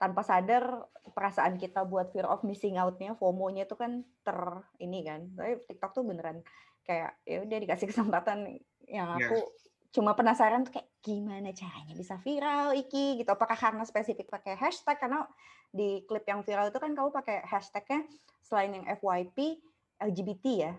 tanpa 0.02 0.26
sadar 0.26 0.90
perasaan 1.14 1.62
kita 1.62 1.86
buat 1.86 2.10
fear 2.10 2.26
of 2.26 2.42
missing 2.42 2.82
out-nya 2.82 3.14
FOMO-nya 3.14 3.70
itu 3.70 3.78
kan 3.78 4.02
ter 4.26 4.40
ini 4.82 5.06
kan. 5.06 5.30
Tapi 5.38 5.62
TikTok 5.70 5.92
tuh 5.94 6.02
beneran 6.02 6.42
kayak 6.82 7.22
ya 7.22 7.46
udah 7.46 7.58
dikasih 7.62 7.86
kesempatan 7.94 8.58
yang 8.90 9.14
iya. 9.14 9.30
aku 9.30 9.38
yeah. 9.38 9.94
cuma 9.94 10.18
penasaran 10.18 10.66
tuh 10.66 10.74
kayak 10.74 10.90
gimana 11.06 11.54
caranya 11.54 11.94
bisa 11.94 12.18
viral 12.18 12.74
iki 12.74 13.22
gitu. 13.22 13.30
Apakah 13.30 13.54
karena 13.54 13.86
spesifik 13.86 14.26
pakai 14.26 14.58
hashtag? 14.58 14.98
Karena 14.98 15.22
di 15.70 16.02
klip 16.10 16.26
yang 16.26 16.42
viral 16.42 16.74
itu 16.74 16.82
kan 16.82 16.98
kamu 16.98 17.14
pakai 17.14 17.46
hashtagnya 17.46 18.02
selain 18.42 18.74
yang 18.74 18.86
FYP 18.98 19.62
LGBT 20.02 20.46
ya 20.58 20.74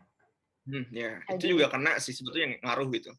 Hmm, 0.63 0.87
ya, 0.95 1.19
itu 1.35 1.59
juga 1.59 1.67
kena 1.67 1.99
sih 1.99 2.15
sebetulnya 2.15 2.55
yang 2.55 2.57
ngaruh 2.63 2.89
gitu. 2.95 3.13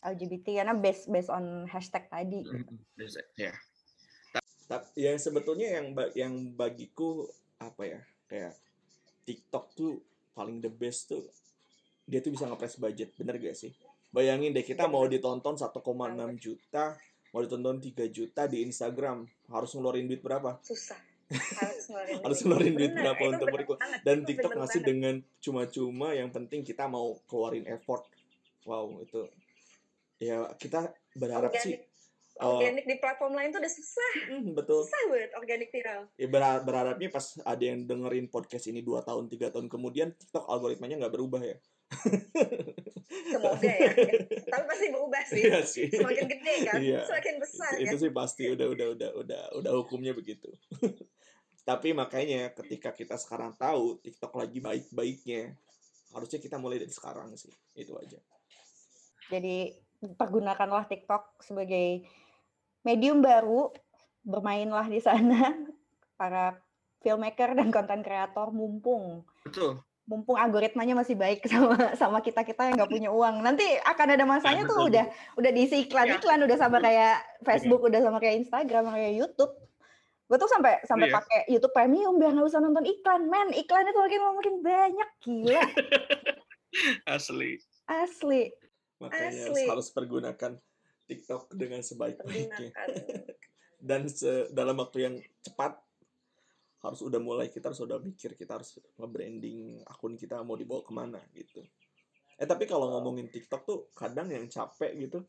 LGBT 0.00 0.46
karena 0.62 0.74
based 0.78 1.10
based 1.10 1.28
on 1.28 1.66
hashtag 1.66 2.06
tadi. 2.06 2.46
Hmm, 2.46 2.62
gitu. 2.94 3.20
ya. 3.34 3.52
Tapi 4.70 4.86
yang 4.94 5.18
sebetulnya 5.18 5.82
yang 5.82 5.86
yang 6.14 6.34
bagiku 6.54 7.26
apa 7.58 7.82
ya 7.84 8.00
kayak 8.30 8.54
TikTok 9.26 9.74
tuh 9.74 9.98
paling 10.32 10.62
the 10.62 10.70
best 10.70 11.10
tuh 11.10 11.26
dia 12.06 12.22
tuh 12.22 12.30
bisa 12.30 12.46
ngepres 12.46 12.78
budget 12.78 13.10
bener 13.18 13.36
gak 13.42 13.58
sih? 13.58 13.74
Bayangin 14.10 14.54
deh 14.54 14.66
kita 14.66 14.86
mau 14.90 15.06
ditonton 15.06 15.54
1,6 15.58 15.74
juta, 16.38 16.98
mau 17.30 17.42
ditonton 17.42 17.78
3 17.78 18.10
juta 18.10 18.46
di 18.50 18.62
Instagram 18.66 19.26
harus 19.50 19.70
ngeluarin 19.74 20.10
duit 20.10 20.22
berapa? 20.22 20.58
Susah 20.62 21.09
harus 21.30 22.40
ngeluarin 22.42 22.74
duit. 22.78 22.92
berapa 22.92 23.22
untuk 23.30 23.48
berikut 23.54 23.78
dan 24.02 24.26
TikTok 24.26 24.52
ngasih 24.58 24.82
dengan 24.82 25.14
cuma-cuma 25.38 26.10
yang 26.10 26.34
penting 26.34 26.66
kita 26.66 26.90
mau 26.90 27.18
keluarin 27.30 27.66
effort. 27.70 28.06
Wow 28.66 29.00
itu 29.02 29.30
ya 30.20 30.50
kita 30.58 30.92
berharap 31.16 31.54
sih 31.56 31.80
organik 32.40 32.84
di 32.88 32.96
platform 32.96 33.36
lain 33.36 33.52
tuh 33.52 33.60
udah 33.60 33.72
susah. 33.72 34.12
Mm, 34.32 34.56
betul. 34.56 34.80
Susah 34.88 35.02
banget 35.12 35.30
organik 35.36 35.68
viral. 35.68 36.08
Ya 36.16 36.28
berharap, 36.28 36.62
berharapnya 36.64 37.08
pas 37.12 37.26
ada 37.44 37.60
yang 37.60 37.84
dengerin 37.84 38.26
podcast 38.32 38.64
ini 38.72 38.80
dua 38.80 39.04
tahun 39.04 39.28
tiga 39.28 39.52
tahun 39.52 39.68
kemudian 39.68 40.16
TikTok 40.16 40.48
algoritmanya 40.48 41.04
nggak 41.04 41.14
berubah 41.14 41.44
ya 41.44 41.56
Semoga 43.10 43.70
ya. 43.70 43.90
Tapi 44.46 44.64
pasti 44.66 44.86
berubah 44.94 45.22
sih. 45.26 45.42
Iya 45.42 45.58
sih. 45.66 45.88
Semakin 45.90 46.26
gede 46.30 46.54
kan, 46.66 46.78
iya. 46.78 47.02
semakin 47.06 47.34
besar 47.42 47.70
itu, 47.74 47.82
kan. 47.82 47.90
Itu 47.90 47.96
sih 47.98 48.12
pasti 48.14 48.42
udah 48.50 48.66
udah 48.70 48.86
udah 48.94 49.10
udah 49.18 49.42
udah 49.58 49.72
hukumnya 49.74 50.14
begitu. 50.14 50.50
Tapi 51.68 51.92
makanya 51.92 52.50
ketika 52.56 52.90
kita 52.94 53.14
sekarang 53.20 53.54
tahu 53.54 54.00
TikTok 54.00 54.32
lagi 54.38 54.58
baik-baiknya, 54.58 55.54
harusnya 56.14 56.40
kita 56.40 56.56
mulai 56.56 56.80
dari 56.80 56.90
sekarang 56.94 57.34
sih. 57.36 57.52
Itu 57.76 57.98
aja. 57.98 58.18
Jadi 59.30 59.74
pergunakanlah 60.00 60.88
TikTok 60.88 61.44
sebagai 61.44 62.06
medium 62.82 63.20
baru, 63.20 63.70
bermainlah 64.24 64.88
di 64.88 64.98
sana 65.02 65.52
para 66.20 66.56
filmmaker 67.00 67.56
dan 67.56 67.68
konten 67.72 68.00
kreator 68.04 68.52
mumpung. 68.52 69.24
Betul. 69.44 69.80
Mumpung 70.10 70.34
algoritmanya 70.34 70.98
masih 70.98 71.14
baik 71.14 71.46
sama 71.52 71.94
sama 71.94 72.18
kita 72.18 72.42
kita 72.42 72.66
yang 72.66 72.74
nggak 72.82 72.90
punya 72.90 73.10
uang. 73.14 73.46
Nanti 73.46 73.62
akan 73.86 74.06
ada 74.18 74.24
masanya 74.26 74.66
ya, 74.66 74.70
tuh 74.70 74.78
udah 74.90 75.04
udah 75.38 75.50
diisi 75.54 75.86
iklan-iklan, 75.86 76.42
ya. 76.42 76.44
udah 76.50 76.58
sama 76.58 76.82
kayak 76.82 77.16
Facebook, 77.46 77.86
udah 77.86 78.00
sama 78.02 78.18
kayak 78.18 78.42
Instagram, 78.42 78.90
kayak 78.90 79.12
YouTube. 79.14 79.54
Gue 80.26 80.38
tuh 80.38 80.50
sampai 80.50 80.82
sampai 80.82 81.06
yeah. 81.10 81.16
pakai 81.22 81.40
YouTube 81.46 81.74
Premium 81.74 82.18
biar 82.18 82.34
nggak 82.34 82.50
usah 82.50 82.58
nonton 82.58 82.82
iklan. 82.90 83.30
Men 83.30 83.54
iklan 83.54 83.86
itu 83.86 83.98
makin 84.02 84.20
makin 84.34 84.54
banyak 84.66 85.10
gila. 85.22 85.62
Asli. 87.14 87.62
Asli. 87.86 88.50
Makanya 89.00 89.48
asli. 89.48 89.64
harus 89.64 89.88
pergunakan 89.90 90.60
TikTok 91.10 91.50
dengan 91.56 91.82
sebaik-baiknya 91.82 92.70
dan 93.88 94.06
se 94.06 94.46
dalam 94.54 94.78
waktu 94.78 94.98
yang 95.08 95.14
cepat 95.42 95.80
harus 96.80 97.00
udah 97.04 97.20
mulai 97.20 97.52
kita 97.52 97.68
harus 97.72 97.80
udah 97.84 98.00
mikir 98.00 98.34
kita 98.40 98.56
harus 98.56 98.80
nge-branding 98.96 99.84
akun 99.84 100.16
kita 100.16 100.40
mau 100.40 100.56
dibawa 100.56 100.80
ke 100.80 100.92
mana 100.96 101.20
gitu. 101.36 101.60
Eh 102.40 102.48
tapi 102.48 102.64
kalau 102.64 102.88
ngomongin 102.96 103.28
TikTok 103.28 103.62
tuh 103.68 103.78
kadang 103.92 104.32
yang 104.32 104.48
capek 104.48 104.96
gitu 104.96 105.20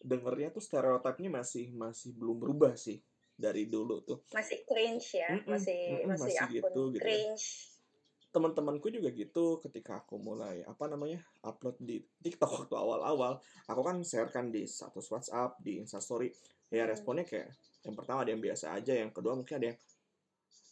dengernya 0.00 0.52
tuh 0.52 0.64
stereotipnya 0.64 1.40
masih 1.40 1.72
masih 1.76 2.16
belum 2.16 2.40
berubah 2.40 2.76
sih 2.76 3.00
dari 3.36 3.68
dulu 3.68 4.00
tuh. 4.00 4.24
Masih 4.32 4.64
cringe 4.64 5.20
ya 5.20 5.28
mm 5.28 5.40
-mm, 5.44 5.50
masih 5.52 5.80
mm 5.80 5.96
-mm, 5.96 6.08
masih, 6.08 6.24
masih 6.24 6.46
gitu, 6.56 6.82
gitu. 6.96 7.00
cringe. 7.04 7.46
Teman-temanku 8.34 8.90
juga 8.90 9.14
gitu 9.14 9.62
ketika 9.62 10.02
aku 10.02 10.18
mulai 10.18 10.64
apa 10.64 10.88
namanya 10.88 11.22
upload 11.44 11.78
di 11.78 12.00
TikTok 12.24 12.50
waktu 12.64 12.74
awal-awal 12.74 13.38
aku 13.68 13.80
kan 13.84 14.00
share 14.02 14.32
kan 14.32 14.48
di 14.50 14.64
status 14.64 15.06
WhatsApp 15.12 15.60
di 15.60 15.78
Instastory 15.78 16.32
ya 16.72 16.88
responnya 16.88 17.22
kayak 17.22 17.54
yang 17.84 17.94
pertama 17.94 18.26
ada 18.26 18.34
yang 18.34 18.42
biasa 18.42 18.74
aja 18.74 18.92
yang 18.96 19.14
kedua 19.14 19.38
mungkin 19.38 19.54
ada 19.60 19.66
yang 19.70 19.78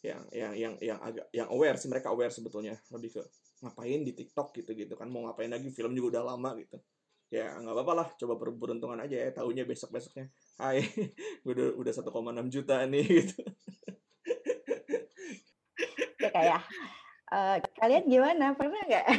yang 0.03 0.23
yang 0.35 0.53
yang 0.53 0.73
yang 0.83 0.99
agak 0.99 1.25
yang 1.31 1.47
aware 1.47 1.79
sih 1.79 1.87
mereka 1.87 2.11
aware 2.11 2.29
sebetulnya. 2.29 2.75
Lebih 2.91 3.09
ke 3.15 3.21
ngapain 3.63 4.03
di 4.03 4.11
TikTok 4.11 4.51
gitu 4.59 4.75
gitu 4.75 4.93
kan 4.99 5.07
mau 5.07 5.23
ngapain 5.23 5.47
lagi 5.47 5.71
film 5.71 5.95
juga 5.95 6.19
udah 6.19 6.35
lama 6.35 6.59
gitu. 6.59 6.77
Ya 7.31 7.55
nggak 7.55 7.73
apa-apa 7.73 7.93
lah 7.95 8.07
coba 8.19 8.33
beruntungan 8.37 8.99
aja 8.99 9.15
ya 9.15 9.29
tahunya 9.31 9.63
besok 9.65 9.95
besoknya 9.95 10.29
hai 10.61 10.85
udah 11.49 11.73
udah 11.79 11.93
1,6 11.95 12.13
juta 12.51 12.83
nih 12.85 13.05
gitu. 13.23 13.41
Ya. 16.19 16.29
Kayak 16.29 16.61
uh, 17.31 17.57
kalian 17.79 18.05
gimana? 18.11 18.45
Pernah 18.53 18.81
nggak? 18.83 19.07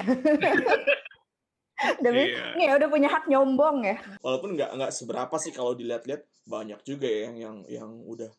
Demi, 2.00 2.32
iya. 2.32 2.54
nih 2.54 2.68
udah 2.70 2.88
punya 2.88 3.08
hak 3.10 3.26
nyombong 3.26 3.82
ya. 3.82 3.96
Walaupun 4.22 4.56
nggak 4.56 4.70
nggak 4.78 4.92
seberapa 4.94 5.36
sih 5.36 5.52
kalau 5.52 5.74
dilihat-lihat 5.74 6.22
banyak 6.46 6.80
juga 6.86 7.08
ya 7.08 7.32
yang 7.32 7.36
yang 7.36 7.56
yang 7.66 7.90
udah 8.04 8.30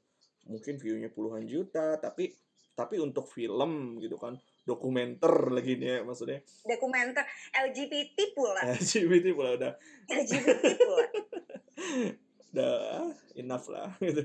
mungkin 0.45 0.77
viewnya 0.77 1.09
puluhan 1.09 1.45
juta, 1.49 1.97
tapi 1.97 2.33
tapi 2.75 2.99
untuk 2.99 3.31
film 3.31 4.03
gitu 4.03 4.19
kan 4.19 4.35
dokumenter 4.67 5.53
lagi 5.53 5.79
nih 5.79 5.87
ya 5.87 5.99
maksudnya. 6.03 6.39
Dokumenter 6.67 7.23
LGBT 7.53 8.17
pula. 8.35 8.61
LGBT 8.75 9.25
pula 9.31 9.49
udah. 9.55 9.73
LGBT 10.11 10.73
pula. 10.81 11.05
Udah 12.55 13.11
enough 13.35 13.67
lah 13.67 13.91
gitu. 13.99 14.23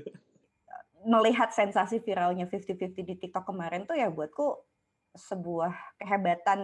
Melihat 1.03 1.51
sensasi 1.51 1.99
viralnya 1.99 2.47
50-50 2.47 2.95
di 3.03 3.15
TikTok 3.19 3.43
kemarin 3.43 3.83
tuh 3.83 3.99
ya 3.99 4.07
buatku 4.07 4.55
sebuah 5.11 5.99
kehebatan 5.99 6.59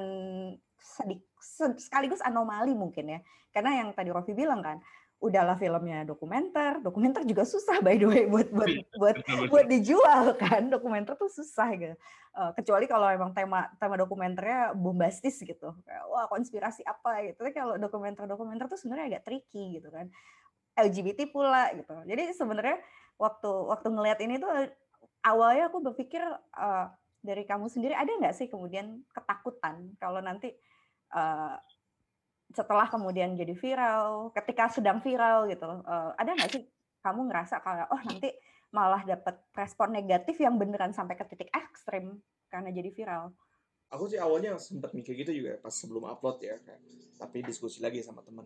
sedik, 0.80 1.28
sekaligus 1.76 2.24
anomali 2.24 2.72
mungkin 2.72 3.12
ya. 3.12 3.20
Karena 3.52 3.84
yang 3.84 3.92
tadi 3.92 4.16
Rofi 4.16 4.32
bilang 4.32 4.64
kan 4.64 4.80
udahlah 5.18 5.58
filmnya 5.58 6.06
dokumenter, 6.06 6.78
dokumenter 6.86 7.26
juga 7.26 7.42
susah 7.42 7.82
by 7.82 7.98
the 7.98 8.06
way 8.06 8.24
buat 8.30 8.54
buat 8.54 8.70
iya, 8.70 8.86
buat 9.02 9.16
buat 9.50 9.66
dijual 9.66 10.38
kan. 10.38 10.70
Dokumenter 10.70 11.18
tuh 11.18 11.30
susah 11.30 11.74
gitu. 11.74 11.96
Uh, 12.38 12.54
kecuali 12.54 12.86
kalau 12.86 13.10
emang 13.10 13.34
tema 13.34 13.66
tema 13.82 13.98
dokumenternya 13.98 14.78
bombastis 14.78 15.42
gitu. 15.42 15.74
Kayak 15.86 16.04
wah 16.14 16.30
konspirasi 16.30 16.86
apa 16.86 17.26
gitu. 17.26 17.42
Tapi 17.42 17.52
kalau 17.58 17.82
dokumenter-dokumenter 17.82 18.70
tuh 18.70 18.78
sebenarnya 18.78 19.18
agak 19.18 19.24
tricky 19.26 19.82
gitu 19.82 19.90
kan. 19.90 20.06
LGBT 20.78 21.34
pula 21.34 21.74
gitu. 21.74 21.98
Jadi 22.06 22.38
sebenarnya 22.38 22.78
waktu 23.18 23.50
waktu 23.50 23.88
ngelihat 23.90 24.20
ini 24.22 24.38
tuh 24.38 24.54
awalnya 25.26 25.74
aku 25.74 25.82
berpikir 25.82 26.22
uh, 26.54 26.88
dari 27.26 27.44
kamu 27.44 27.68
sendiri 27.68 27.98
ada 27.98 28.08
nggak 28.08 28.38
sih 28.38 28.48
kemudian 28.48 29.02
ketakutan 29.12 29.98
kalau 29.98 30.22
nanti 30.22 30.54
uh, 31.12 31.58
setelah 32.56 32.88
kemudian 32.88 33.36
jadi 33.36 33.54
viral, 33.54 34.32
ketika 34.32 34.72
sedang 34.72 35.04
viral 35.04 35.52
gitu, 35.52 35.68
uh, 35.68 36.16
ada 36.16 36.32
nggak 36.32 36.52
sih 36.52 36.64
kamu 37.04 37.28
ngerasa 37.28 37.60
kalau 37.64 37.86
oh 37.92 38.02
nanti 38.08 38.32
malah 38.72 39.04
dapat 39.04 39.40
respon 39.56 39.96
negatif 39.96 40.40
yang 40.40 40.60
beneran 40.60 40.92
sampai 40.92 41.16
ke 41.16 41.24
titik 41.28 41.52
ekstrim 41.52 42.20
karena 42.52 42.72
jadi 42.72 42.90
viral? 42.92 43.32
Aku 43.88 44.12
sih 44.12 44.20
awalnya 44.20 44.60
sempat 44.60 44.92
mikir 44.92 45.16
gitu 45.16 45.32
juga 45.32 45.60
pas 45.64 45.72
sebelum 45.72 46.08
upload 46.08 46.44
ya, 46.44 46.60
tapi 47.16 47.40
diskusi 47.44 47.80
lagi 47.80 48.04
sama 48.04 48.20
teman, 48.20 48.44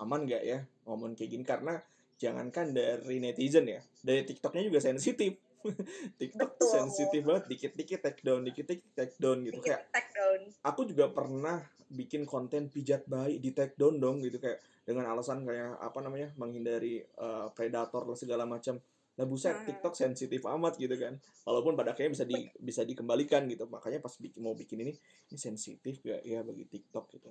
aman 0.00 0.24
nggak 0.24 0.42
ya 0.44 0.64
ngomong 0.88 1.12
kayak 1.12 1.30
gini 1.36 1.44
karena 1.44 1.76
jangankan 2.16 2.72
dari 2.72 3.20
netizen 3.20 3.68
ya, 3.68 3.80
dari 4.00 4.24
TikToknya 4.24 4.64
juga 4.64 4.80
sensitif. 4.80 5.36
TikTok 6.20 6.54
Betul. 6.54 6.70
sensitif 6.70 7.20
banget, 7.26 7.44
dikit-dikit 7.50 8.00
take 8.00 8.22
down, 8.24 8.40
dikit-dikit 8.46 8.92
take 8.94 9.16
down 9.20 9.42
gitu 9.44 9.58
dikit 9.60 9.66
kayak. 9.68 9.82
Take 9.92 10.07
down. 10.28 10.42
Aku 10.68 10.84
juga 10.84 11.08
pernah 11.08 11.64
bikin 11.88 12.28
konten 12.28 12.68
pijat 12.68 13.08
bayi 13.08 13.40
di 13.40 13.56
take 13.56 13.74
down 13.80 13.96
dong 13.96 14.20
gitu. 14.20 14.36
Kayak 14.36 14.60
dengan 14.84 15.08
alasan 15.08 15.44
kayak 15.44 15.80
apa 15.80 15.98
namanya 16.04 16.28
menghindari 16.36 17.00
uh, 17.16 17.48
predator 17.52 18.04
lah 18.04 18.18
segala 18.18 18.44
macam. 18.44 18.76
Nah 19.18 19.24
buset 19.26 19.56
hmm. 19.56 19.66
TikTok 19.66 19.94
sensitif 19.96 20.44
amat 20.44 20.76
gitu 20.76 20.94
kan. 21.00 21.16
Walaupun 21.48 21.74
pada 21.74 21.96
akhirnya 21.96 22.12
bisa 22.12 22.24
di 22.28 22.38
bisa 22.60 22.84
dikembalikan 22.84 23.48
gitu. 23.48 23.64
Makanya 23.68 24.04
pas 24.04 24.12
bikin 24.20 24.40
mau 24.44 24.52
bikin 24.52 24.84
ini 24.84 24.92
ini 25.32 25.38
sensitif 25.38 26.04
gak 26.04 26.22
ya 26.24 26.44
bagi 26.44 26.68
TikTok 26.68 27.04
gitu. 27.16 27.30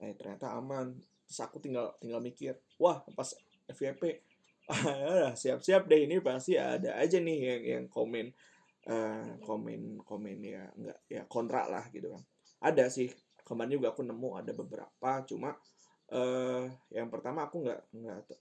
Nah 0.00 0.08
ternyata 0.16 0.56
aman. 0.56 0.96
Terus 1.28 1.40
aku 1.44 1.60
tinggal 1.60 1.92
tinggal 2.00 2.24
mikir 2.24 2.56
wah 2.80 3.04
pas 3.12 3.36
FYP 3.68 4.24
ah, 4.72 5.32
siap-siap 5.36 5.84
deh. 5.88 6.08
Ini 6.08 6.24
pasti 6.24 6.56
ada 6.56 6.96
aja 6.96 7.20
nih 7.20 7.38
yang 7.40 7.62
yang 7.64 7.84
komen 7.88 8.32
uh, 8.88 9.36
komen 9.44 10.00
komen 10.02 10.38
ya 10.40 10.64
enggak 10.76 10.98
ya 11.08 11.22
kontra 11.28 11.68
lah 11.68 11.84
gitu 11.92 12.12
kan 12.12 12.22
ada 12.62 12.90
sih 12.90 13.08
kemarin 13.46 13.78
juga 13.80 13.94
aku 13.94 14.02
nemu 14.04 14.30
ada 14.38 14.52
beberapa 14.52 15.10
cuma 15.24 15.56
uh, 16.12 16.64
yang 16.92 17.08
pertama 17.08 17.48
aku 17.48 17.64
nggak 17.64 17.80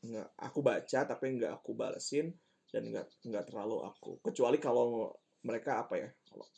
nggak 0.04 0.28
aku 0.42 0.60
baca 0.60 1.00
tapi 1.06 1.26
nggak 1.38 1.54
aku 1.58 1.72
balesin 1.78 2.34
dan 2.74 2.92
nggak 2.92 3.08
nggak 3.24 3.46
terlalu 3.48 3.88
aku 3.88 4.20
kecuali 4.20 4.58
kalau 4.60 5.16
mereka 5.46 5.86
apa 5.86 5.96
ya 5.96 6.10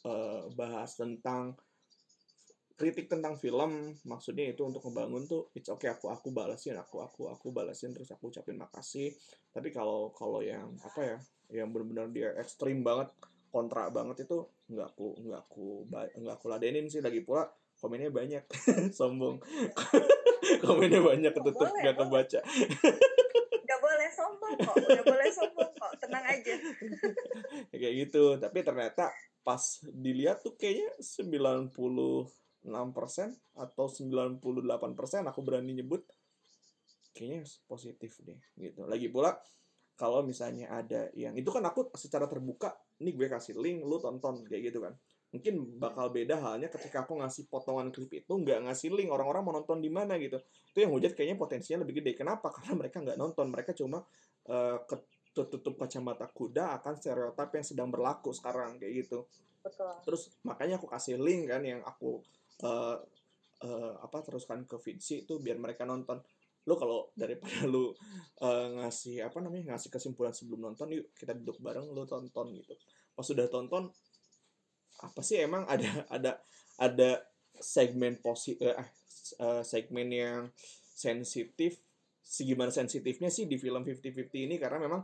uh, 0.08 0.50
bahas 0.58 0.98
tentang 0.98 1.54
kritik 2.80 3.12
tentang 3.12 3.36
film 3.36 3.92
maksudnya 4.08 4.56
itu 4.56 4.64
untuk 4.64 4.80
ngebangun 4.88 5.28
tuh 5.28 5.52
it's 5.52 5.68
okay 5.68 5.92
aku 5.92 6.08
aku 6.08 6.32
balesin 6.32 6.80
aku 6.80 7.04
aku 7.04 7.28
aku 7.28 7.52
balesin 7.52 7.92
terus 7.92 8.08
aku 8.16 8.32
ucapin 8.32 8.56
makasih. 8.56 9.12
Tapi 9.52 9.68
kalau 9.76 10.16
kalau 10.16 10.40
yang 10.40 10.80
apa 10.80 11.02
ya 11.04 11.18
yang 11.52 11.76
benar-benar 11.76 12.08
dia 12.08 12.32
ekstrim 12.40 12.80
banget 12.80 13.12
kontra 13.50 13.90
banget 13.90 14.30
itu 14.30 14.46
nggak 14.70 14.88
aku 14.96 15.18
nggak 15.26 15.42
aku 15.50 15.68
nggak 15.92 16.36
aku 16.38 16.46
ladenin 16.50 16.88
sih. 16.88 17.02
Lagi 17.02 17.22
pula 17.26 17.50
komennya 17.82 18.14
banyak. 18.14 18.44
Sombong. 18.98 19.42
Komennya 20.66 21.02
banyak 21.04 21.32
ketutup 21.36 21.70
nggak 21.70 21.96
kebaca. 21.98 22.40
Nggak 23.70 23.80
boleh 23.86 24.10
sombong 24.10 24.56
kok 24.58 24.76
nggak 24.82 25.06
boleh 25.06 25.30
sombong 25.30 25.72
kok. 25.78 25.92
Tenang 26.02 26.26
aja. 26.26 26.54
Kayak 27.80 27.94
gitu. 28.08 28.24
Tapi 28.42 28.60
ternyata 28.66 29.14
pas 29.46 29.62
dilihat 29.86 30.42
tuh 30.42 30.54
kayaknya 30.58 30.90
96% 31.00 32.28
atau 33.56 33.86
98% 33.88 35.32
aku 35.32 35.40
berani 35.42 35.80
nyebut 35.80 36.04
kayaknya 37.14 37.46
positif 37.66 38.20
deh 38.26 38.38
gitu. 38.58 38.86
Lagi 38.86 39.10
pula 39.10 39.38
kalau 40.00 40.24
misalnya 40.24 40.72
ada 40.72 41.12
yang 41.12 41.36
itu 41.36 41.52
kan 41.52 41.64
aku 41.68 41.92
secara 42.00 42.26
terbuka 42.32 42.72
ini 43.00 43.16
gue 43.16 43.28
kasih 43.32 43.56
link 43.56 43.84
lu 43.84 43.98
tonton 44.00 44.44
kayak 44.46 44.72
gitu 44.72 44.80
kan. 44.84 44.94
Mungkin 45.30 45.78
bakal 45.78 46.10
beda 46.10 46.42
halnya 46.42 46.68
ketika 46.74 47.06
aku 47.06 47.22
ngasih 47.22 47.48
potongan 47.48 47.94
klip 47.94 48.10
itu 48.12 48.34
nggak 48.34 48.66
ngasih 48.66 48.90
link 48.92 49.10
orang-orang 49.14 49.42
mau 49.46 49.54
nonton 49.56 49.80
di 49.80 49.92
mana 49.92 50.20
gitu. 50.20 50.42
Itu 50.74 50.84
yang 50.84 50.92
hujat 50.92 51.14
kayaknya 51.14 51.38
potensinya 51.38 51.86
lebih 51.86 52.02
gede. 52.02 52.18
Kenapa? 52.18 52.50
Karena 52.56 52.76
mereka 52.76 53.00
nggak 53.00 53.18
nonton. 53.18 53.46
Mereka 53.50 53.72
cuma 53.78 54.02
uh, 54.50 54.78
ketutup 55.34 55.78
kacamata 55.78 56.28
kuda 56.28 56.82
akan 56.82 56.94
stereotip 56.98 57.50
yang 57.54 57.66
sedang 57.66 57.90
berlaku 57.94 58.34
sekarang 58.36 58.82
kayak 58.82 59.06
gitu. 59.06 59.26
Betul. 59.60 59.92
terus 60.08 60.32
makanya 60.48 60.80
aku 60.80 60.88
kasih 60.88 61.20
link 61.20 61.52
kan 61.52 61.60
yang 61.60 61.84
aku 61.84 62.24
uh, 62.64 62.96
uh, 63.60 63.94
apa 64.00 64.18
teruskan 64.24 64.64
ke 64.64 64.80
Vinci 64.80 65.28
itu 65.28 65.36
biar 65.40 65.60
mereka 65.60 65.84
nonton 65.84 66.24
lo 66.68 66.76
kalau 66.76 67.00
daripada 67.16 67.64
lo 67.74 67.96
uh, 68.44 68.68
ngasih 68.82 69.24
apa 69.24 69.40
namanya 69.40 69.76
ngasih 69.76 69.90
kesimpulan 69.94 70.36
sebelum 70.36 70.72
nonton 70.72 70.92
yuk 70.92 71.12
kita 71.16 71.36
duduk 71.38 71.60
bareng 71.64 71.88
lo 71.92 72.04
tonton 72.04 72.56
gitu. 72.58 72.76
Pas 73.16 73.24
sudah 73.24 73.48
tonton 73.48 73.88
apa 75.00 75.22
sih 75.24 75.40
emang 75.40 75.64
ada 75.70 75.88
ada 76.16 76.32
ada 76.80 77.10
segmen 77.60 78.20
positif 78.20 78.64
uh, 78.64 78.88
uh, 79.44 79.64
segmen 79.64 80.08
yang 80.12 80.42
sensitif 80.96 81.80
segimana 82.20 82.70
sensitifnya 82.70 83.34
sih 83.34 83.50
di 83.50 83.58
film 83.58 83.82
50-50 83.82 84.46
ini? 84.46 84.56
Karena 84.62 84.78
memang 84.86 85.02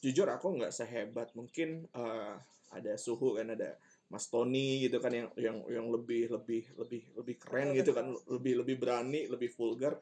jujur 0.00 0.28
aku 0.30 0.56
nggak 0.56 0.72
sehebat 0.72 1.34
mungkin 1.36 1.84
uh, 1.92 2.38
ada 2.72 2.94
suhu 2.98 3.36
kan 3.36 3.52
ada 3.52 3.76
Mas 4.06 4.30
Tony 4.30 4.86
gitu 4.86 5.02
kan 5.02 5.10
yang 5.10 5.28
yang 5.34 5.58
yang 5.66 5.86
lebih 5.90 6.30
lebih 6.30 6.62
lebih 6.78 7.02
lebih 7.18 7.36
keren 7.42 7.74
gitu 7.74 7.90
kan 7.90 8.06
lebih 8.30 8.62
lebih 8.62 8.76
berani 8.78 9.26
lebih 9.26 9.50
vulgar 9.50 9.98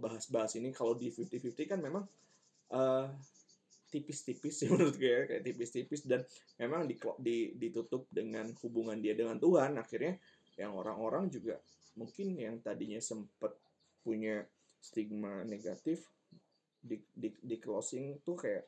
bahas-bahas 0.00 0.56
uh, 0.56 0.58
ini 0.58 0.72
kalau 0.72 0.96
di 0.96 1.12
50-50 1.12 1.68
kan 1.68 1.80
memang 1.84 2.04
uh, 2.72 3.06
tipis-tipis 3.90 4.64
sih 4.64 4.68
menurut 4.72 4.96
gue 4.96 5.10
ya, 5.10 5.20
kayak 5.26 5.42
tipis-tipis 5.44 6.06
dan 6.06 6.24
memang 6.56 6.86
di, 6.86 6.96
di, 7.20 7.36
ditutup 7.58 8.06
dengan 8.08 8.48
hubungan 8.62 8.96
dia 9.02 9.12
dengan 9.12 9.36
Tuhan. 9.36 9.76
Akhirnya 9.76 10.16
yang 10.56 10.72
orang-orang 10.78 11.28
juga 11.28 11.58
mungkin 11.98 12.38
yang 12.38 12.62
tadinya 12.62 13.02
sempat 13.02 13.52
punya 14.00 14.46
stigma 14.80 15.44
negatif 15.44 16.08
di, 16.80 16.96
di, 17.12 17.28
di 17.36 17.56
closing 17.60 18.24
tuh 18.24 18.40
kayak 18.40 18.64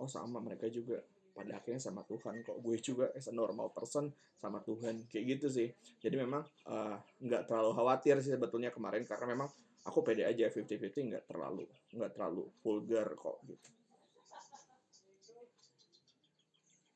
oh 0.00 0.08
sama 0.08 0.40
mereka 0.40 0.72
juga 0.72 1.04
pada 1.36 1.60
akhirnya 1.60 1.82
sama 1.82 2.06
Tuhan 2.08 2.40
kok. 2.40 2.56
Gue 2.64 2.80
juga 2.80 3.12
as 3.12 3.28
a 3.28 3.34
normal 3.34 3.68
person 3.74 4.08
sama 4.40 4.64
Tuhan 4.64 5.04
kayak 5.10 5.24
gitu 5.36 5.46
sih. 5.52 5.68
Jadi 6.00 6.16
memang 6.16 6.40
uh, 6.70 6.96
nggak 7.20 7.50
terlalu 7.50 7.76
khawatir 7.76 8.16
sih 8.24 8.32
sebetulnya 8.32 8.72
kemarin 8.72 9.04
karena 9.04 9.26
memang 9.36 9.48
aku 9.82 9.98
pede 10.06 10.22
aja 10.22 10.46
50-50 10.50 11.10
nggak 11.10 11.24
terlalu 11.26 11.66
nggak 11.94 12.12
terlalu 12.14 12.46
vulgar 12.62 13.08
kok 13.18 13.42
gitu 13.46 13.70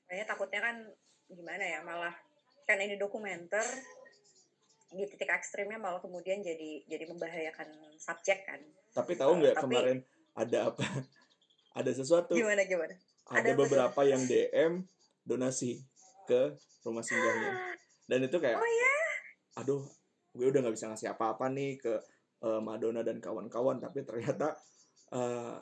Kayaknya 0.06 0.26
takutnya 0.30 0.60
kan 0.62 0.76
gimana 1.26 1.64
ya 1.66 1.82
malah 1.82 2.14
kan 2.62 2.78
ini 2.78 2.94
dokumenter 2.94 3.62
di 4.94 5.02
titik 5.02 5.26
ekstrimnya 5.26 5.82
malah 5.82 5.98
kemudian 5.98 6.46
jadi 6.46 6.86
jadi 6.86 7.04
membahayakan 7.10 7.74
subjek 7.98 8.46
kan. 8.46 8.62
Tapi 8.94 9.18
tahu 9.18 9.42
nggak 9.42 9.58
uh, 9.58 9.62
kemarin 9.66 9.98
ada 10.38 10.70
apa? 10.70 10.86
ada 11.78 11.90
sesuatu. 11.90 12.38
Gimana 12.38 12.62
gimana? 12.62 12.94
Ada, 13.26 13.42
ada 13.42 13.52
beberapa 13.58 14.00
yang 14.06 14.22
DM 14.30 14.86
donasi 15.26 15.82
ke 16.30 16.54
rumah 16.86 17.02
singgahnya. 17.02 17.74
Dan 18.10 18.22
itu 18.22 18.38
kayak, 18.38 18.54
oh, 18.54 18.62
ya? 18.62 18.96
aduh, 19.58 19.82
gue 20.30 20.46
udah 20.46 20.62
nggak 20.62 20.78
bisa 20.78 20.86
ngasih 20.86 21.10
apa-apa 21.10 21.50
nih 21.50 21.74
ke 21.74 21.98
uh, 22.46 22.62
Madonna 22.62 23.02
dan 23.02 23.18
kawan-kawan, 23.18 23.82
tapi 23.82 24.06
ternyata 24.06 24.54
uh, 25.10 25.58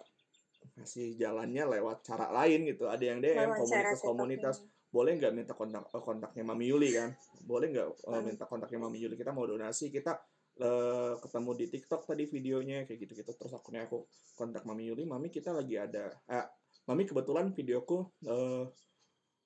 ngasih 0.76 1.16
jalannya 1.16 1.64
lewat 1.80 2.04
cara 2.04 2.28
lain 2.28 2.68
gitu. 2.68 2.84
Ada 2.92 3.04
yang 3.04 3.18
DM 3.24 3.50
komunitas-komunitas. 3.56 4.56
boleh 4.94 5.18
nggak 5.18 5.34
minta 5.34 5.58
kontak 5.58 5.90
uh, 5.90 6.02
kontaknya 6.06 6.46
Mami 6.46 6.70
Yuli 6.70 6.94
kan? 6.94 7.10
Boleh 7.42 7.66
nggak 7.74 7.88
uh, 8.06 8.22
minta 8.22 8.46
kontaknya 8.46 8.78
Mami 8.78 9.02
Yuli? 9.02 9.18
Kita 9.18 9.34
mau 9.34 9.42
donasi 9.42 9.90
kita 9.90 10.14
uh, 10.62 11.18
ketemu 11.18 11.50
di 11.58 11.66
TikTok 11.66 12.06
tadi 12.06 12.30
videonya 12.30 12.86
kayak 12.86 12.98
gitu 13.02 13.12
gitu 13.18 13.30
terus 13.34 13.58
akhirnya 13.58 13.90
aku 13.90 14.06
kontak 14.38 14.62
Mami 14.62 14.86
Yuli 14.86 15.02
Mami 15.02 15.34
kita 15.34 15.50
lagi 15.50 15.74
ada 15.74 16.14
eh, 16.30 16.46
Mami 16.86 17.08
kebetulan 17.08 17.50
videoku 17.50 18.06
uh, 18.28 18.68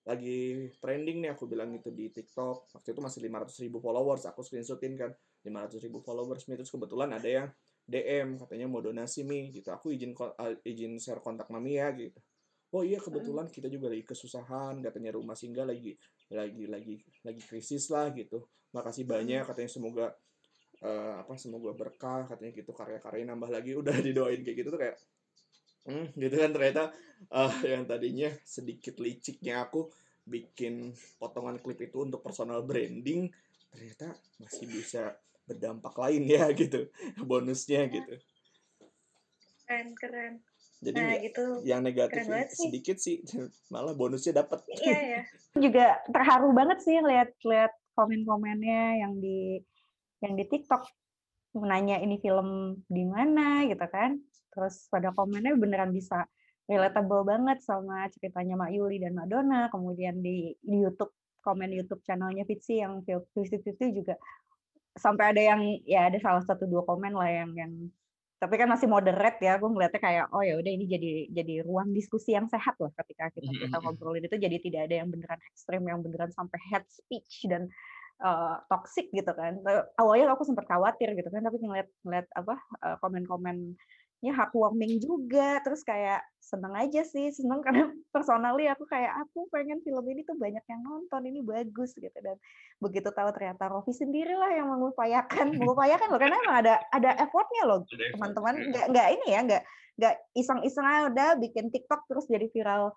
lagi 0.09 0.73
trending 0.81 1.21
nih 1.21 1.31
aku 1.37 1.45
bilang 1.45 1.69
gitu 1.77 1.93
di 1.93 2.09
TikTok. 2.09 2.73
Waktu 2.73 2.97
itu 2.97 3.01
masih 3.05 3.21
500 3.29 3.65
ribu 3.69 3.79
followers 3.85 4.25
aku 4.25 4.41
screenshotin 4.41 4.97
kan 4.97 5.13
500 5.45 5.85
ribu 5.85 5.99
followers 6.03 6.47
nih. 6.47 6.57
Terus 6.59 6.73
kebetulan 6.73 7.11
ada 7.15 7.29
yang 7.29 7.49
DM 7.89 8.37
katanya 8.37 8.67
mau 8.69 8.85
donasi 8.85 9.25
nih 9.25 9.61
gitu. 9.61 9.69
Aku 9.73 9.95
izin 9.95 10.13
uh, 10.19 10.55
izin 10.65 11.01
share 11.01 11.25
kontak 11.25 11.49
mami 11.49 11.81
ya 11.81 11.89
gitu. 11.97 12.19
Oh 12.69 12.85
iya 12.85 13.01
kebetulan 13.01 13.49
kita 13.49 13.73
juga 13.73 13.89
lagi 13.89 14.05
kesusahan 14.05 14.85
katanya 14.85 15.17
rumah 15.17 15.33
singgah 15.33 15.65
lagi 15.65 15.97
lagi 16.29 16.69
lagi 16.69 17.01
lagi 17.25 17.43
krisis 17.43 17.89
lah 17.89 18.13
gitu. 18.13 18.45
Makasih 18.77 19.09
banyak 19.09 19.49
katanya 19.49 19.71
semoga 19.73 20.07
uh, 20.85 21.25
apa 21.25 21.33
semoga 21.41 21.73
berkah 21.73 22.29
katanya 22.29 22.53
gitu. 22.53 22.77
Karya-karya 22.77 23.25
nambah 23.25 23.49
lagi 23.49 23.73
udah 23.73 23.97
didoain 24.07 24.45
kayak 24.45 24.57
gitu 24.61 24.69
tuh 24.69 24.81
kayak 24.85 24.97
hmm, 25.89 26.13
gitu 26.13 26.35
kan. 26.37 26.51
Ternyata 26.53 26.83
uh, 27.33 27.55
yang 27.65 27.89
tadinya 27.89 28.29
sedikit 28.45 29.01
liciknya 29.01 29.65
aku 29.65 29.89
bikin 30.29 30.93
potongan 31.17 31.57
klip 31.65 31.81
itu 31.81 32.05
untuk 32.05 32.21
personal 32.21 32.61
branding 32.69 33.33
ternyata 33.73 34.13
masih 34.41 34.69
bisa 34.69 35.17
berdampak 35.49 35.97
lain 35.97 36.29
ya 36.29 36.53
gitu. 36.61 36.93
Bonusnya 37.25 37.89
gitu. 37.89 38.15
Keren 39.65 39.97
keren. 39.97 40.35
Jadi 40.79 40.95
nah, 40.95 41.19
gitu. 41.19 41.45
yang 41.67 41.83
negatif 41.83 42.23
sedikit 42.55 43.03
sih 43.03 43.19
malah 43.75 43.99
bonusnya 43.99 44.47
dapat 44.47 44.63
iya 44.79 44.99
ya 45.19 45.23
juga 45.65 45.99
terharu 46.07 46.55
banget 46.55 46.79
sih 46.87 47.03
lihat 47.03 47.35
lihat 47.43 47.75
komen-komennya 47.99 49.03
yang 49.03 49.19
di 49.19 49.59
yang 50.23 50.39
di 50.39 50.45
TikTok. 50.47 50.87
Nanya 51.59 51.99
ini 51.99 52.23
film 52.23 52.79
di 52.87 53.03
mana 53.03 53.67
gitu 53.67 53.83
kan. 53.91 54.23
Terus 54.55 54.87
pada 54.87 55.11
komennya 55.11 55.59
beneran 55.59 55.91
bisa 55.91 56.23
relatable 56.71 57.27
banget 57.27 57.59
sama 57.65 58.07
ceritanya 58.15 58.55
Mak 58.55 58.71
Yuli 58.71 59.03
dan 59.03 59.19
Mak 59.19 59.27
Dona. 59.27 59.67
Kemudian 59.73 60.23
di, 60.23 60.55
di 60.63 60.77
YouTube 60.79 61.11
komen 61.43 61.75
YouTube 61.75 62.05
channelnya 62.07 62.45
Fitsi 62.47 62.85
yang 62.85 63.03
Fifty 63.03 63.59
Fifty 63.59 63.87
juga 63.91 64.15
sampai 64.99 65.33
ada 65.33 65.43
yang 65.55 65.61
ya 65.87 66.11
ada 66.11 66.19
salah 66.19 66.43
satu 66.45 66.67
dua 66.67 66.83
komen 66.85 67.15
lah 67.15 67.31
yang 67.31 67.51
yang 67.55 67.73
tapi 68.39 68.55
kan 68.55 68.71
masih 68.71 68.87
moderate 68.87 69.43
ya 69.43 69.59
gue 69.59 69.67
ngeliatnya 69.67 69.99
kayak 69.99 70.27
oh 70.31 70.43
ya 70.47 70.55
udah 70.63 70.71
ini 70.71 70.87
jadi 70.87 71.13
jadi 71.35 71.55
ruang 71.67 71.91
diskusi 71.91 72.39
yang 72.39 72.47
sehat 72.47 72.79
lah 72.79 72.95
ketika 73.03 73.35
kita 73.35 73.51
kita 73.51 73.77
ngobrolin 73.83 74.23
itu 74.23 74.39
jadi 74.39 74.57
tidak 74.63 74.81
ada 74.87 74.95
yang 75.03 75.11
beneran 75.11 75.43
ekstrem 75.51 75.83
yang 75.83 75.99
beneran 76.07 76.31
sampai 76.31 76.59
head 76.71 76.87
speech 76.87 77.51
dan 77.51 77.67
uh, 78.23 78.63
toxic 78.71 79.11
gitu 79.11 79.33
kan. 79.35 79.59
Awalnya 79.99 80.31
aku 80.35 80.47
sempat 80.47 80.71
khawatir 80.71 81.19
gitu 81.19 81.27
kan 81.35 81.43
tapi 81.43 81.59
ngeliat 81.59 81.91
ngeliat 82.07 82.27
apa 82.39 82.55
uh, 82.79 82.97
komen-komen 83.03 83.75
ya 84.19 84.35
heartwarming 84.35 84.99
juga 84.99 85.63
terus 85.63 85.87
kayak 85.87 86.27
seneng 86.49 86.73
aja 86.75 87.05
sih 87.05 87.29
seneng 87.29 87.61
karena 87.67 87.93
personally 88.09 88.67
aku 88.67 88.89
kayak 88.89 89.13
aku 89.29 89.47
pengen 89.53 89.85
film 89.85 90.03
ini 90.09 90.25
tuh 90.25 90.35
banyak 90.35 90.65
yang 90.65 90.81
nonton 90.81 91.23
ini 91.29 91.45
bagus 91.45 91.93
gitu. 91.95 92.15
Dan 92.19 92.41
begitu 92.81 93.13
tahu 93.13 93.29
ternyata 93.37 93.69
Rofi 93.69 93.93
sendiri 93.93 94.33
lah 94.33 94.51
yang 94.57 94.73
mengupayakan. 94.73 95.53
Mengupayakan 95.61 96.09
loh 96.09 96.21
karena 96.21 96.37
emang 96.41 96.57
ada 96.65 96.75
ada 96.91 97.11
effortnya 97.21 97.63
loh. 97.69 97.85
Teman-teman 97.87 98.55
iya. 98.57 98.67
nggak 98.73 98.87
nggak 98.95 99.09
ini 99.21 99.27
ya 99.29 99.41
nggak 99.45 99.63
nggak 99.99 100.15
iseng-iseng 100.39 100.87
aja 100.87 101.03
udah 101.11 101.29
bikin 101.43 101.75
TikTok 101.75 102.07
terus 102.07 102.31
jadi 102.31 102.47
viral 102.55 102.95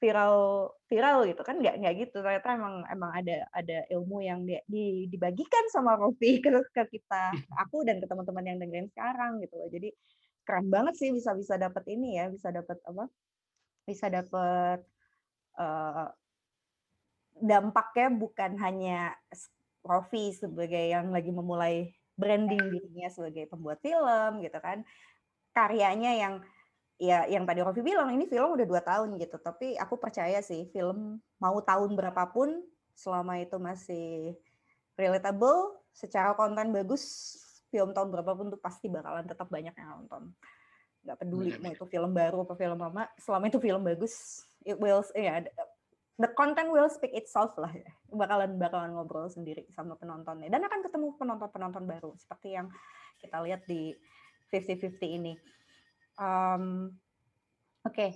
viral 0.00 0.72
viral 0.88 1.28
gitu 1.28 1.44
kan 1.44 1.60
nggak 1.60 1.76
nggak 1.78 1.94
gitu. 2.08 2.24
Ternyata 2.24 2.56
emang 2.56 2.82
emang 2.88 3.10
ada 3.12 3.46
ada 3.52 3.84
ilmu 3.92 4.24
yang 4.24 4.42
di, 4.48 4.56
di, 4.64 5.06
dibagikan 5.12 5.64
sama 5.70 5.94
Rofi 5.94 6.40
ke, 6.44 6.50
ke 6.72 6.82
kita 6.98 7.32
aku 7.60 7.84
dan 7.86 8.00
ke 8.02 8.08
teman-teman 8.08 8.44
yang 8.44 8.58
dengerin 8.58 8.88
sekarang 8.90 9.38
gitu 9.44 9.54
loh. 9.60 9.68
Jadi 9.68 9.92
keren 10.50 10.66
banget 10.66 10.98
sih 10.98 11.14
bisa 11.14 11.30
bisa 11.38 11.54
dapat 11.54 11.86
ini 11.86 12.18
ya 12.18 12.26
bisa 12.26 12.50
dapat 12.50 12.82
apa 12.82 13.06
bisa 13.86 14.10
dapat 14.10 14.82
uh, 15.62 16.10
dampaknya 17.38 18.08
bukan 18.18 18.58
hanya 18.58 19.14
Rofi 19.86 20.34
sebagai 20.34 20.90
yang 20.90 21.14
lagi 21.14 21.30
memulai 21.30 21.94
branding 22.18 22.58
dirinya 22.58 23.06
sebagai 23.14 23.46
pembuat 23.46 23.78
film 23.78 24.42
gitu 24.42 24.58
kan 24.58 24.82
karyanya 25.54 26.18
yang 26.18 26.34
ya 26.98 27.30
yang 27.30 27.46
tadi 27.46 27.62
Rofi 27.62 27.86
bilang 27.86 28.10
ini 28.10 28.26
film 28.26 28.58
udah 28.58 28.66
dua 28.66 28.82
tahun 28.82 29.22
gitu 29.22 29.38
tapi 29.38 29.78
aku 29.78 30.02
percaya 30.02 30.42
sih 30.42 30.66
film 30.74 31.22
mau 31.38 31.62
tahun 31.62 31.94
berapapun 31.94 32.58
selama 32.98 33.38
itu 33.38 33.54
masih 33.56 34.34
relatable 34.98 35.78
secara 35.94 36.34
konten 36.34 36.74
bagus 36.74 37.38
film 37.70 37.94
tahun 37.94 38.10
berapapun 38.10 38.50
tuh 38.50 38.60
pasti 38.60 38.90
bakalan 38.90 39.24
tetap 39.24 39.46
banyak 39.46 39.72
yang 39.72 39.88
nonton. 40.02 40.34
Nggak 41.06 41.16
peduli 41.22 41.50
mau 41.62 41.72
itu 41.72 41.86
film 41.88 42.10
baru 42.12 42.44
atau 42.44 42.56
film 42.58 42.76
lama 42.76 43.08
selama 43.16 43.48
itu 43.48 43.58
film 43.62 43.80
bagus 43.80 44.44
it 44.68 44.76
will 44.76 45.00
ya 45.16 45.40
yeah, 45.40 45.48
the 46.20 46.28
content 46.36 46.68
will 46.68 46.90
speak 46.92 47.16
itself 47.16 47.56
lah 47.56 47.72
ya. 47.72 47.88
Bakalan 48.12 48.60
bakalan 48.60 48.92
ngobrol 48.92 49.30
sendiri 49.32 49.64
sama 49.72 49.96
penontonnya. 49.96 50.52
Dan 50.52 50.66
akan 50.66 50.84
ketemu 50.84 51.16
penonton 51.16 51.48
penonton 51.48 51.84
baru 51.88 52.12
seperti 52.20 52.58
yang 52.58 52.68
kita 53.16 53.40
lihat 53.40 53.64
di 53.64 53.96
50-50 54.52 55.00
ini. 55.06 55.32
Um, 56.20 56.92
oke. 57.86 57.96
Okay. 57.96 58.12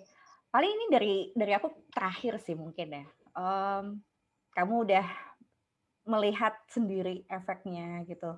paling 0.55 0.71
ini 0.71 0.87
dari 0.87 1.14
dari 1.35 1.51
aku 1.51 1.90
terakhir 1.90 2.38
sih 2.38 2.55
mungkin 2.55 3.03
ya. 3.03 3.07
Um, 3.35 3.99
kamu 4.55 4.87
udah 4.87 5.07
melihat 6.05 6.55
sendiri 6.69 7.25
efeknya 7.27 8.05
gitu 8.05 8.37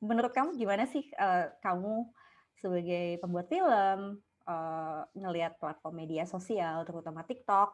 menurut 0.00 0.32
kamu 0.32 0.56
gimana 0.56 0.88
sih 0.88 1.04
uh, 1.16 1.52
kamu 1.60 2.08
sebagai 2.56 3.20
pembuat 3.20 3.46
film 3.48 4.20
uh, 4.48 5.00
ngelihat 5.16 5.56
platform 5.60 5.94
media 6.04 6.24
sosial 6.24 6.84
terutama 6.84 7.24
TikTok 7.24 7.72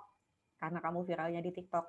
karena 0.59 0.79
kamu 0.83 1.07
viralnya 1.07 1.41
di 1.43 1.51
TikTok 1.55 1.87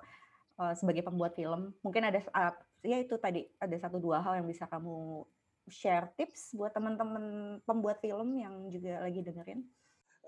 uh, 0.62 0.74
sebagai 0.74 1.02
pembuat 1.06 1.34
film 1.34 1.74
mungkin 1.82 2.06
ada 2.06 2.22
uh, 2.34 2.54
ya 2.82 3.02
itu 3.02 3.18
tadi 3.18 3.46
ada 3.58 3.76
satu 3.78 3.98
dua 3.98 4.22
hal 4.22 4.42
yang 4.42 4.46
bisa 4.46 4.66
kamu 4.70 5.26
share 5.68 6.10
tips 6.16 6.56
buat 6.56 6.72
teman-teman 6.72 7.58
pembuat 7.68 8.00
film 8.00 8.40
yang 8.40 8.72
juga 8.72 9.04
lagi 9.04 9.20
dengerin? 9.20 9.60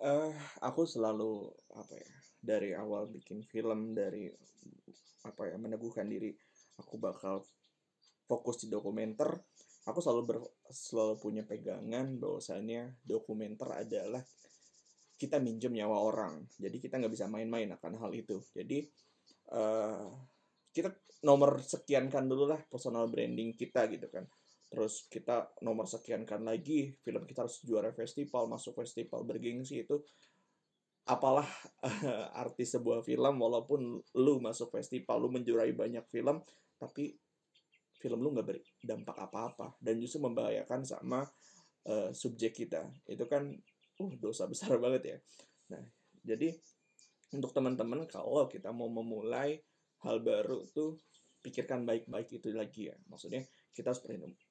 Uh, 0.01 0.33
aku 0.65 0.89
selalu 0.89 1.53
apa 1.77 1.95
ya 1.97 2.11
dari 2.41 2.73
awal 2.73 3.09
bikin 3.09 3.45
film 3.45 3.93
dari 3.93 4.33
apa 5.29 5.53
ya 5.53 5.57
meneguhkan 5.61 6.09
diri 6.09 6.33
aku 6.81 6.97
bakal 6.97 7.45
fokus 8.25 8.65
di 8.65 8.73
dokumenter 8.73 9.45
aku 9.91 10.01
selalu 10.01 10.23
ber, 10.27 10.39
selalu 10.71 11.15
punya 11.19 11.43
pegangan 11.43 12.17
bahwasannya 12.17 13.03
dokumenter 13.03 13.69
adalah 13.75 14.23
kita 15.21 15.37
minjem 15.37 15.77
nyawa 15.77 16.01
orang. 16.01 16.49
Jadi 16.57 16.81
kita 16.81 16.97
nggak 16.97 17.13
bisa 17.13 17.29
main-main 17.29 17.69
akan 17.77 18.01
hal 18.01 18.11
itu. 18.17 18.41
Jadi 18.57 18.89
uh, 19.53 20.09
kita 20.73 20.89
nomor 21.27 21.61
sekian 21.61 22.09
kan 22.09 22.25
dulu 22.25 22.49
lah 22.49 22.61
personal 22.65 23.11
branding 23.13 23.53
kita 23.53 23.85
gitu 23.93 24.09
kan. 24.09 24.25
Terus 24.71 25.11
kita 25.13 25.53
nomor 25.67 25.85
sekian 25.85 26.25
kan 26.25 26.41
lagi 26.41 26.95
film 27.05 27.29
kita 27.29 27.45
harus 27.45 27.61
juara 27.61 27.93
festival 27.93 28.49
masuk 28.49 28.81
festival 28.81 29.27
bergengsi 29.29 29.85
itu 29.85 30.01
apalah 31.11 31.49
uh, 31.85 32.31
arti 32.43 32.65
sebuah 32.65 33.03
film 33.03 33.35
walaupun 33.43 33.99
lu 34.17 34.35
masuk 34.39 34.73
festival 34.73 35.27
lu 35.27 35.29
menjurai 35.35 35.75
banyak 35.75 36.07
film 36.09 36.41
tapi 36.79 37.19
film 38.01 38.25
lu 38.25 38.33
nggak 38.33 38.49
berdampak 38.49 39.17
apa-apa 39.29 39.77
dan 39.79 40.01
justru 40.01 40.25
membahayakan 40.25 40.89
sama 40.89 41.21
uh, 41.87 42.11
subjek 42.17 42.57
kita. 42.57 42.89
Itu 43.05 43.29
kan 43.29 43.53
uh 44.01 44.13
dosa 44.17 44.49
besar 44.49 44.75
banget 44.83 45.03
ya. 45.05 45.17
Nah 45.77 45.85
jadi 46.25 46.57
untuk 47.37 47.53
teman-teman 47.55 48.09
kalau 48.09 48.49
kita 48.49 48.73
mau 48.73 48.89
memulai 48.91 49.61
hal 50.03 50.25
baru 50.25 50.65
tuh 50.73 50.97
pikirkan 51.45 51.85
baik-baik 51.85 52.41
itu 52.41 52.49
lagi 52.57 52.89
ya. 52.89 52.97
Maksudnya 53.09 53.45
kita 53.71 53.93
harus 53.95 54.03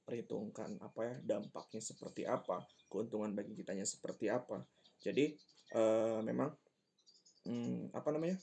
perhitungkan 0.06 0.80
apa 0.80 1.02
ya 1.06 1.16
dampaknya 1.22 1.82
seperti 1.84 2.24
apa 2.24 2.64
keuntungan 2.88 3.34
bagi 3.34 3.58
kitanya 3.58 3.84
seperti 3.84 4.30
apa. 4.30 4.62
Jadi 5.02 5.34
uh, 5.76 6.22
memang 6.22 6.50
hmm, 7.46 7.94
apa 7.94 8.10
namanya 8.14 8.38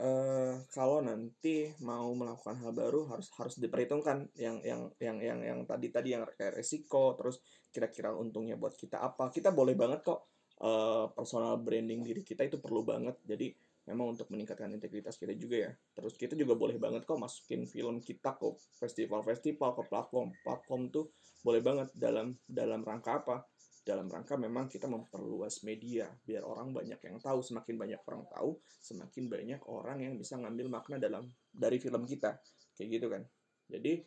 uh, 0.00 0.54
kalau 0.72 1.00
nanti 1.00 1.72
mau 1.80 2.12
melakukan 2.12 2.60
hal 2.60 2.72
baru 2.76 3.08
harus 3.08 3.32
harus 3.36 3.56
diperhitungkan 3.56 4.28
yang 4.36 4.60
yang 4.60 4.92
yang 5.00 5.18
yang 5.20 5.40
yang 5.40 5.60
tadi 5.64 5.88
tadi 5.88 6.12
yang 6.16 6.28
kayak 6.36 6.60
resiko 6.60 7.16
terus 7.16 7.40
kira-kira 7.72 8.12
untungnya 8.12 8.56
buat 8.56 8.76
kita 8.76 9.00
apa. 9.00 9.32
Kita 9.32 9.52
boleh 9.52 9.76
banget 9.76 10.04
kok 10.04 10.28
uh, 10.64 11.12
personal 11.12 11.60
branding 11.60 12.04
diri 12.04 12.20
kita 12.24 12.44
itu 12.44 12.60
perlu 12.60 12.84
banget. 12.84 13.16
Jadi 13.24 13.52
memang 13.86 14.18
untuk 14.18 14.28
meningkatkan 14.32 14.72
integritas 14.72 15.16
kita 15.16 15.32
juga 15.36 15.70
ya. 15.70 15.72
Terus 15.96 16.16
kita 16.16 16.34
juga 16.36 16.56
boleh 16.56 16.76
banget 16.76 17.08
kok 17.08 17.16
masukin 17.16 17.64
film 17.64 18.00
kita 18.00 18.36
ke 18.36 18.48
festival-festival 18.76 19.70
ke 19.76 19.82
platform 19.88 20.28
platform 20.44 20.82
tuh 20.92 21.12
boleh 21.46 21.62
banget 21.62 21.88
dalam 21.94 22.34
dalam 22.42 22.82
rangka 22.82 23.22
apa 23.22 23.46
dalam 23.86 24.10
rangka 24.10 24.34
memang 24.34 24.66
kita 24.66 24.90
memperluas 24.90 25.62
media 25.62 26.10
biar 26.26 26.42
orang 26.42 26.74
banyak 26.74 26.98
yang 27.06 27.22
tahu 27.22 27.38
semakin 27.38 27.78
banyak 27.78 28.02
orang 28.02 28.26
tahu 28.26 28.58
semakin 28.82 29.30
banyak 29.30 29.62
orang 29.70 30.02
yang 30.02 30.18
bisa 30.18 30.34
ngambil 30.34 30.66
makna 30.66 30.98
dalam 30.98 31.30
dari 31.54 31.78
film 31.78 32.02
kita. 32.02 32.34
Kayak 32.74 32.88
gitu 32.98 33.06
kan. 33.06 33.22
Jadi 33.70 34.02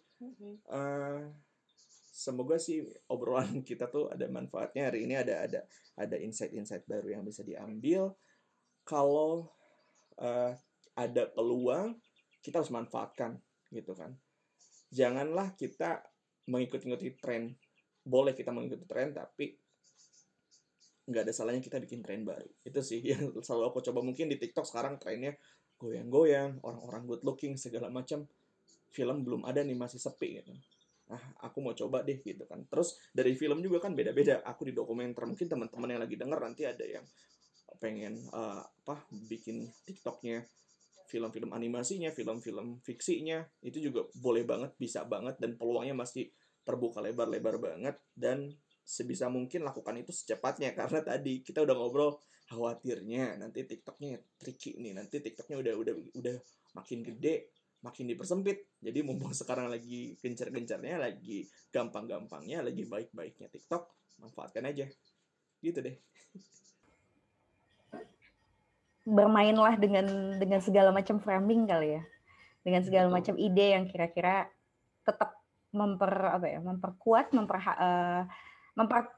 uh, 0.68 1.24
semoga 2.12 2.60
sih 2.60 2.84
obrolan 3.08 3.64
kita 3.70 3.88
tuh 3.88 4.12
ada 4.12 4.28
manfaatnya. 4.28 4.92
Hari 4.92 5.08
ini 5.08 5.16
ada 5.16 5.48
ada 5.48 5.64
ada 5.96 6.16
insight-insight 6.20 6.84
baru 6.84 7.16
yang 7.16 7.24
bisa 7.24 7.48
diambil. 7.48 8.12
Kalau 8.84 9.48
uh, 10.20 10.52
ada 11.00 11.24
peluang 11.32 11.96
kita 12.44 12.60
harus 12.60 12.76
manfaatkan 12.76 13.40
gitu 13.72 13.96
kan. 13.96 14.12
Janganlah 14.92 15.56
kita 15.56 16.04
mengikuti-ikuti 16.52 17.16
tren. 17.16 17.56
Boleh 18.04 18.36
kita 18.36 18.52
mengikuti 18.52 18.84
tren 18.84 19.16
tapi 19.16 19.69
nggak 21.10 21.26
ada 21.26 21.34
salahnya 21.34 21.66
kita 21.66 21.82
bikin 21.82 22.06
tren 22.06 22.22
baru. 22.22 22.46
Itu 22.62 22.86
sih 22.86 23.02
yang 23.02 23.34
selalu 23.46 23.74
aku 23.74 23.82
coba. 23.82 24.06
Mungkin 24.06 24.30
di 24.30 24.38
TikTok 24.38 24.64
sekarang 24.70 25.02
trennya 25.02 25.34
goyang-goyang 25.82 26.62
orang-orang 26.62 27.04
good 27.10 27.24
looking 27.26 27.58
segala 27.58 27.90
macam. 27.90 28.30
Film 28.90 29.22
belum 29.26 29.46
ada 29.46 29.66
nih 29.66 29.78
masih 29.78 29.98
sepi 29.98 30.42
gitu. 30.42 30.54
Ah 31.10 31.50
aku 31.50 31.66
mau 31.66 31.74
coba 31.74 32.06
deh 32.06 32.22
gitu 32.22 32.46
kan. 32.46 32.62
Terus 32.70 33.02
dari 33.10 33.34
film 33.34 33.66
juga 33.66 33.82
kan 33.82 33.98
beda-beda. 33.98 34.46
Aku 34.46 34.70
di 34.70 34.74
dokumenter 34.78 35.26
mungkin 35.26 35.50
teman-teman 35.50 35.90
yang 35.98 36.02
lagi 36.06 36.16
denger 36.16 36.40
nanti 36.40 36.64
ada 36.70 36.86
yang 36.86 37.06
pengen 37.82 38.18
uh, 38.34 38.62
apa 38.62 39.06
bikin 39.30 39.70
TikToknya 39.86 40.46
film-film 41.10 41.50
animasinya 41.58 42.14
film-film 42.14 42.78
fiksinya. 42.86 43.42
Itu 43.66 43.82
juga 43.82 44.06
boleh 44.14 44.46
banget 44.46 44.78
bisa 44.78 45.02
banget 45.10 45.42
dan 45.42 45.58
peluangnya 45.58 45.98
masih 45.98 46.30
terbuka 46.62 47.02
lebar-lebar 47.02 47.58
banget. 47.58 47.98
Dan 48.14 48.54
sebisa 48.90 49.30
mungkin 49.30 49.62
lakukan 49.62 50.02
itu 50.02 50.10
secepatnya 50.10 50.74
karena 50.80 51.06
tadi 51.06 51.46
kita 51.46 51.62
udah 51.62 51.76
ngobrol 51.78 52.18
khawatirnya 52.50 53.38
nanti 53.38 53.62
TikToknya 53.62 54.18
tricky 54.42 54.82
nih 54.82 54.98
nanti 54.98 55.22
TikToknya 55.22 55.62
udah 55.62 55.74
udah 55.78 55.94
udah 56.18 56.36
makin 56.74 57.06
gede 57.06 57.54
makin 57.84 58.08
dipersempit. 58.12 58.68
Jadi 58.80 59.04
mumpung 59.04 59.34
sekarang 59.40 59.72
lagi 59.72 60.16
gencar-gencarnya, 60.20 61.00
lagi 61.00 61.48
gampang-gampangnya, 61.72 62.64
lagi 62.64 62.86
baik-baiknya 62.86 63.48
TikTok, 63.52 63.88
manfaatkan 64.20 64.66
aja. 64.68 64.86
Gitu 65.64 65.80
deh. 65.80 65.96
Bermainlah 69.16 69.80
dengan 69.80 70.38
dengan 70.38 70.62
segala 70.62 70.94
macam 70.94 71.20
framing 71.24 71.66
kali 71.66 71.98
ya. 72.00 72.04
Dengan 72.62 72.84
segala 72.84 73.08
Betul. 73.08 73.18
macam 73.18 73.36
ide 73.40 73.66
yang 73.80 73.86
kira-kira 73.88 74.52
tetap 75.08 75.40
memper 75.70 76.12
apa 76.12 76.48
ya, 76.50 76.60
memperkuat, 76.60 77.32
memper 77.32 77.58
uh, 77.62 78.26
memper 78.80 79.12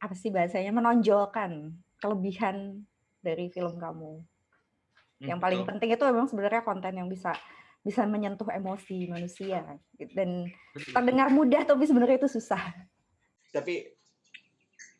apa 0.00 0.12
sih 0.12 0.28
bahasanya 0.28 0.76
menonjolkan 0.76 1.72
kelebihan 1.96 2.84
dari 3.24 3.48
film 3.48 3.80
kamu. 3.80 4.20
Yang 5.20 5.40
paling 5.40 5.60
Betul. 5.64 5.70
penting 5.72 5.88
itu 5.96 6.04
memang 6.08 6.28
sebenarnya 6.28 6.62
konten 6.64 6.92
yang 6.96 7.08
bisa 7.08 7.32
bisa 7.80 8.04
menyentuh 8.04 8.48
emosi 8.52 9.08
manusia 9.08 9.64
dan 10.12 10.52
terdengar 10.92 11.32
mudah 11.32 11.64
tapi 11.64 11.88
sebenarnya 11.88 12.20
itu 12.20 12.28
susah. 12.28 12.60
Tapi 13.52 13.88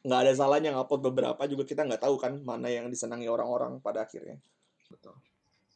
nggak 0.00 0.20
ada 0.24 0.32
salahnya 0.32 0.72
ngupload 0.72 1.12
beberapa 1.12 1.42
juga 1.44 1.68
kita 1.68 1.84
nggak 1.84 2.00
tahu 2.00 2.16
kan 2.16 2.40
mana 2.40 2.72
yang 2.72 2.88
disenangi 2.88 3.28
orang-orang 3.28 3.80
pada 3.84 4.08
akhirnya. 4.08 4.40
Betul. 4.88 5.16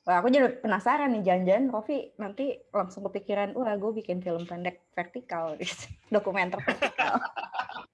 Wah, 0.05 0.21
aku 0.21 0.29
jadi 0.29 0.61
penasaran 0.61 1.17
nih 1.17 1.25
jangan-jangan 1.25 1.65
Rofi 1.73 2.13
nanti 2.21 2.53
langsung 2.77 3.09
kepikiran, 3.09 3.57
wah 3.57 3.73
gue 3.73 4.05
bikin 4.05 4.21
film 4.21 4.45
pendek 4.45 4.85
vertikal, 4.93 5.57
gitu. 5.57 5.89
dokumenter 6.15 6.61
vertikal. 6.61 7.17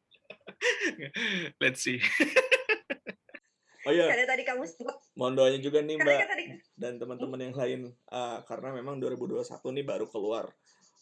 Let's 1.62 1.84
see. 1.84 2.00
Oh 3.88 3.92
iya, 3.96 4.12
Karena 4.12 4.28
tadi 4.28 4.44
kamu 4.44 4.68
sebut, 4.68 4.92
mohon 5.16 5.32
doanya 5.32 5.56
juga 5.56 5.80
nih 5.80 5.96
Mbak 5.96 6.20
tadi 6.28 6.44
dan 6.76 7.00
teman-teman 7.00 7.40
yang 7.40 7.56
lain. 7.56 7.80
Uh, 8.12 8.44
karena 8.44 8.76
memang 8.76 9.00
2021 9.00 9.40
nih 9.56 9.86
baru 9.88 10.04
keluar. 10.04 10.52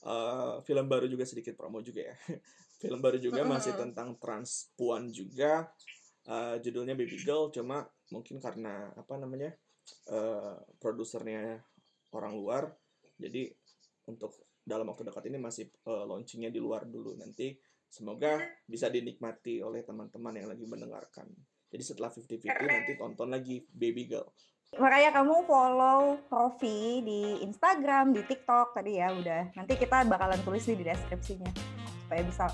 Uh, 0.06 0.62
film 0.62 0.86
baru 0.86 1.10
juga 1.10 1.26
sedikit 1.26 1.58
promo 1.58 1.82
juga 1.82 2.14
ya. 2.14 2.16
film 2.82 3.02
baru 3.02 3.18
juga 3.18 3.42
masih 3.42 3.74
Mm-mm. 3.74 3.82
tentang 3.90 4.08
transpuan 4.22 5.10
juga. 5.10 5.66
Uh, 6.22 6.54
judulnya 6.62 6.94
Baby 6.94 7.18
Girl 7.18 7.50
cuma 7.50 7.82
mungkin 8.14 8.38
karena 8.38 8.94
apa 8.94 9.18
namanya 9.18 9.58
uh, 10.14 10.62
produsernya 10.78 11.58
orang 12.14 12.32
luar. 12.38 12.62
Jadi 13.18 13.50
untuk 14.06 14.38
dalam 14.62 14.86
waktu 14.86 15.02
dekat 15.02 15.26
ini 15.26 15.38
masih 15.42 15.66
uh, 15.90 16.06
launchingnya 16.06 16.54
di 16.54 16.62
luar 16.62 16.86
dulu 16.86 17.18
nanti 17.18 17.58
semoga 17.88 18.38
bisa 18.64 18.86
dinikmati 18.86 19.60
oleh 19.60 19.82
teman-teman 19.82 20.36
yang 20.36 20.48
lagi 20.48 20.64
mendengarkan. 20.64 21.26
Jadi 21.68 21.82
setelah 21.84 22.08
50-50 22.08 22.48
nanti 22.64 22.92
tonton 22.96 23.28
lagi 23.28 23.64
Baby 23.68 24.08
Girl. 24.08 24.28
Makanya 24.76 25.16
kamu 25.16 25.48
follow 25.48 26.00
Rofi 26.28 27.00
di 27.00 27.20
Instagram, 27.40 28.12
di 28.12 28.20
TikTok 28.20 28.76
tadi 28.76 29.00
ya 29.00 29.12
udah. 29.12 29.52
Nanti 29.56 29.76
kita 29.76 30.04
bakalan 30.04 30.40
tulis 30.44 30.64
nih 30.68 30.76
di 30.76 30.84
deskripsinya. 30.84 31.48
Supaya 32.04 32.20
bisa 32.24 32.44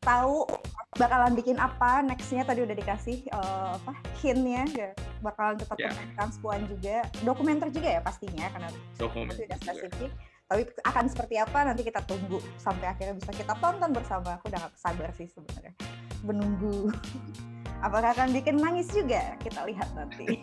tahu 0.00 0.48
bakalan 0.96 1.36
bikin 1.36 1.60
apa 1.60 2.00
nextnya 2.00 2.48
tadi 2.48 2.64
udah 2.64 2.72
dikasih 2.72 3.28
eh, 3.28 3.70
apa 3.76 3.92
hintnya. 4.24 4.64
Ya 4.72 4.88
bakalan 5.20 5.60
tetap 5.60 5.76
Ya. 5.76 5.92
tentang 5.92 6.32
juga. 6.64 7.04
Dokumenter 7.20 7.68
juga 7.68 7.88
ya 7.92 8.00
pastinya 8.00 8.48
karena 8.56 8.68
Dokumen. 8.96 9.28
itu 9.28 9.44
udah 9.44 9.58
spesifik 9.60 10.12
tapi 10.50 10.66
akan 10.82 11.06
seperti 11.06 11.38
apa 11.38 11.62
nanti 11.62 11.86
kita 11.86 12.02
tunggu 12.02 12.42
sampai 12.58 12.90
akhirnya 12.90 13.14
bisa 13.14 13.30
kita 13.30 13.54
tonton 13.62 13.94
bersama. 13.94 14.42
Aku 14.42 14.50
udah 14.50 14.66
gak 14.66 14.74
sabar 14.74 15.14
sih 15.14 15.30
sebenarnya 15.30 15.78
menunggu. 16.26 16.90
Apakah 17.86 18.10
akan 18.18 18.34
bikin 18.34 18.58
nangis 18.58 18.90
juga? 18.90 19.38
Kita 19.38 19.62
lihat 19.70 19.86
nanti. 19.94 20.42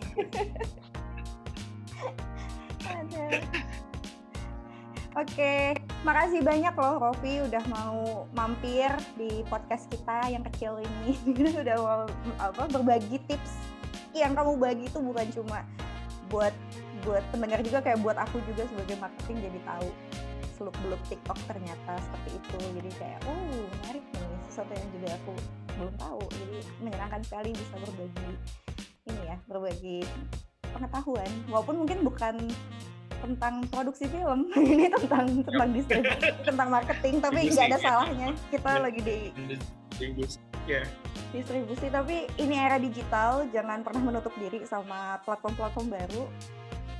Oke, 5.18 5.76
makasih 6.08 6.40
banyak 6.40 6.72
loh 6.78 7.02
Rofi 7.02 7.42
udah 7.44 7.64
mau 7.68 8.24
mampir 8.32 8.88
di 9.20 9.44
podcast 9.52 9.92
kita 9.92 10.32
yang 10.32 10.40
kecil 10.48 10.80
ini. 10.80 11.20
udah 11.62 11.76
mau 11.84 12.08
apa 12.40 12.64
berbagi 12.64 13.20
tips. 13.28 13.60
Yang 14.16 14.40
kamu 14.40 14.52
bagi 14.56 14.84
itu 14.88 14.98
bukan 15.04 15.28
cuma 15.36 15.68
buat 16.32 16.56
buat 17.08 17.24
pendengar 17.32 17.64
juga 17.64 17.78
kayak 17.80 17.98
buat 18.04 18.20
aku 18.20 18.36
juga 18.44 18.68
sebagai 18.68 19.00
marketing 19.00 19.36
jadi 19.48 19.58
tahu 19.64 19.88
seluk 20.54 20.76
beluk 20.84 21.00
TikTok 21.08 21.38
ternyata 21.48 21.92
seperti 21.96 22.30
itu. 22.36 22.56
Jadi 22.76 22.90
kayak 23.00 23.20
oh 23.24 23.40
menarik 23.80 24.04
nih 24.04 24.28
sesuatu 24.46 24.72
yang 24.76 24.88
juga 24.92 25.08
aku 25.16 25.32
belum 25.74 25.94
tahu. 25.96 26.20
Jadi 26.28 26.56
menyenangkan 26.84 27.20
sekali 27.24 27.50
bisa 27.56 27.74
berbagi 27.78 28.30
ini 29.08 29.22
ya 29.24 29.36
berbagi 29.48 29.98
pengetahuan 30.68 31.30
walaupun 31.48 31.80
mungkin 31.80 31.98
bukan 32.04 32.34
tentang 33.18 33.54
produksi 33.66 34.04
film 34.06 34.46
ini 34.76 34.92
tentang 34.92 35.42
tentang 35.42 35.68
distribusi 35.72 36.28
tentang 36.52 36.68
marketing 36.68 37.14
tapi 37.18 37.48
nggak 37.48 37.66
ada 37.72 37.78
salahnya 37.80 38.28
kita 38.52 38.68
Ya. 38.68 38.78
lagi 38.78 39.00
di 39.00 39.18
Distribusi. 39.90 40.38
Ya. 40.68 40.84
distribusi 41.28 41.88
tapi 41.88 42.28
ini 42.36 42.54
era 42.54 42.76
digital 42.76 43.48
jangan 43.50 43.80
pernah 43.80 44.04
menutup 44.04 44.30
diri 44.36 44.62
sama 44.64 45.16
platform-platform 45.24 45.88
baru 45.88 46.24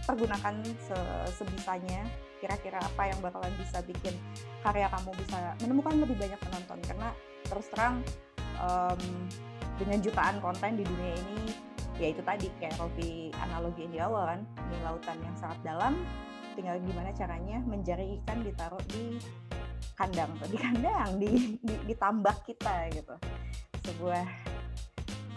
pergunakan 0.09 0.65
se- 0.65 1.29
sebisanya 1.37 2.09
kira-kira 2.41 2.81
apa 2.81 3.13
yang 3.13 3.21
bakalan 3.21 3.53
bisa 3.61 3.85
bikin 3.85 4.17
karya 4.65 4.89
kamu 4.89 5.13
bisa 5.21 5.53
menemukan 5.61 6.01
lebih 6.01 6.17
banyak 6.17 6.41
penonton. 6.41 6.79
Karena 6.89 7.09
terus 7.45 7.69
terang 7.69 8.01
em, 8.57 9.03
dengan 9.77 9.99
jutaan 10.01 10.41
konten 10.41 10.81
di 10.81 10.85
dunia 10.89 11.13
ini 11.13 11.41
ya 12.01 12.15
itu 12.15 12.23
tadi 12.25 12.47
kayak 12.63 12.79
Rofi 12.79 13.35
analogiin 13.37 13.91
di 13.91 13.99
awal 13.99 14.33
kan 14.33 14.41
ini 14.71 14.79
lautan 14.87 15.19
yang 15.19 15.35
sangat 15.35 15.59
dalam 15.67 15.99
tinggal 16.55 16.79
gimana 16.83 17.11
caranya 17.15 17.59
menjaring 17.67 18.23
ikan 18.23 18.39
ditaruh 18.43 18.83
di 18.91 19.19
kandang 19.99 20.31
di 20.47 20.59
kandang 20.59 21.19
di, 21.19 21.59
di, 21.59 21.75
di 21.91 21.95
tambak 21.99 22.47
kita 22.47 22.87
gitu. 22.95 23.15
Sebuah 23.83 24.25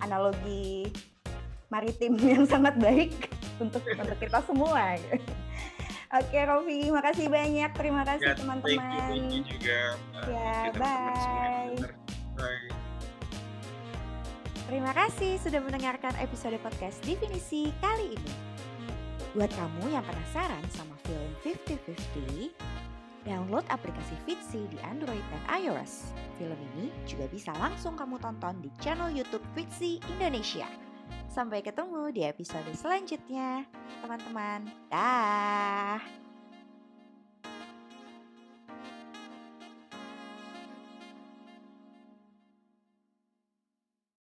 analogi 0.05 0.85
maritim 1.73 2.13
yang 2.21 2.45
sangat 2.45 2.77
baik 2.77 3.40
untuk 3.61 3.83
untuk 3.85 4.17
kita 4.17 4.41
semua. 4.43 4.97
Oke 6.19 6.39
Rofi, 6.43 6.91
makasih 6.91 7.31
banyak. 7.31 7.71
Terima 7.71 8.03
kasih 8.03 8.27
Ya, 8.27 8.35
teman-teman. 8.35 9.11
juga. 9.47 9.79
uh, 10.11 10.27
Ya, 10.27 10.51
bye. 10.75 11.77
Terima 14.67 14.91
kasih 14.91 15.35
sudah 15.39 15.59
mendengarkan 15.59 16.15
episode 16.17 16.55
podcast 16.59 16.99
Definisi 17.03 17.71
kali 17.79 18.15
ini. 18.15 18.33
Buat 19.31 19.51
kamu 19.51 19.87
yang 19.87 20.03
penasaran 20.03 20.63
sama 20.71 20.95
film 21.07 21.31
50-50, 21.47 22.51
download 23.23 23.63
aplikasi 23.67 24.15
Fitsi 24.27 24.67
di 24.67 24.75
Android 24.83 25.23
dan 25.31 25.63
iOS. 25.63 26.11
Film 26.35 26.59
ini 26.73 26.91
juga 27.03 27.27
bisa 27.27 27.55
langsung 27.55 27.95
kamu 27.95 28.19
tonton 28.19 28.59
di 28.59 28.67
channel 28.79 29.07
YouTube 29.07 29.43
Fitsi 29.55 30.03
Indonesia. 30.11 30.67
Sampai 31.31 31.63
ketemu 31.63 32.11
di 32.11 32.27
episode 32.27 32.67
selanjutnya, 32.75 33.63
teman-teman. 34.03 34.67
Dah. 34.91 36.20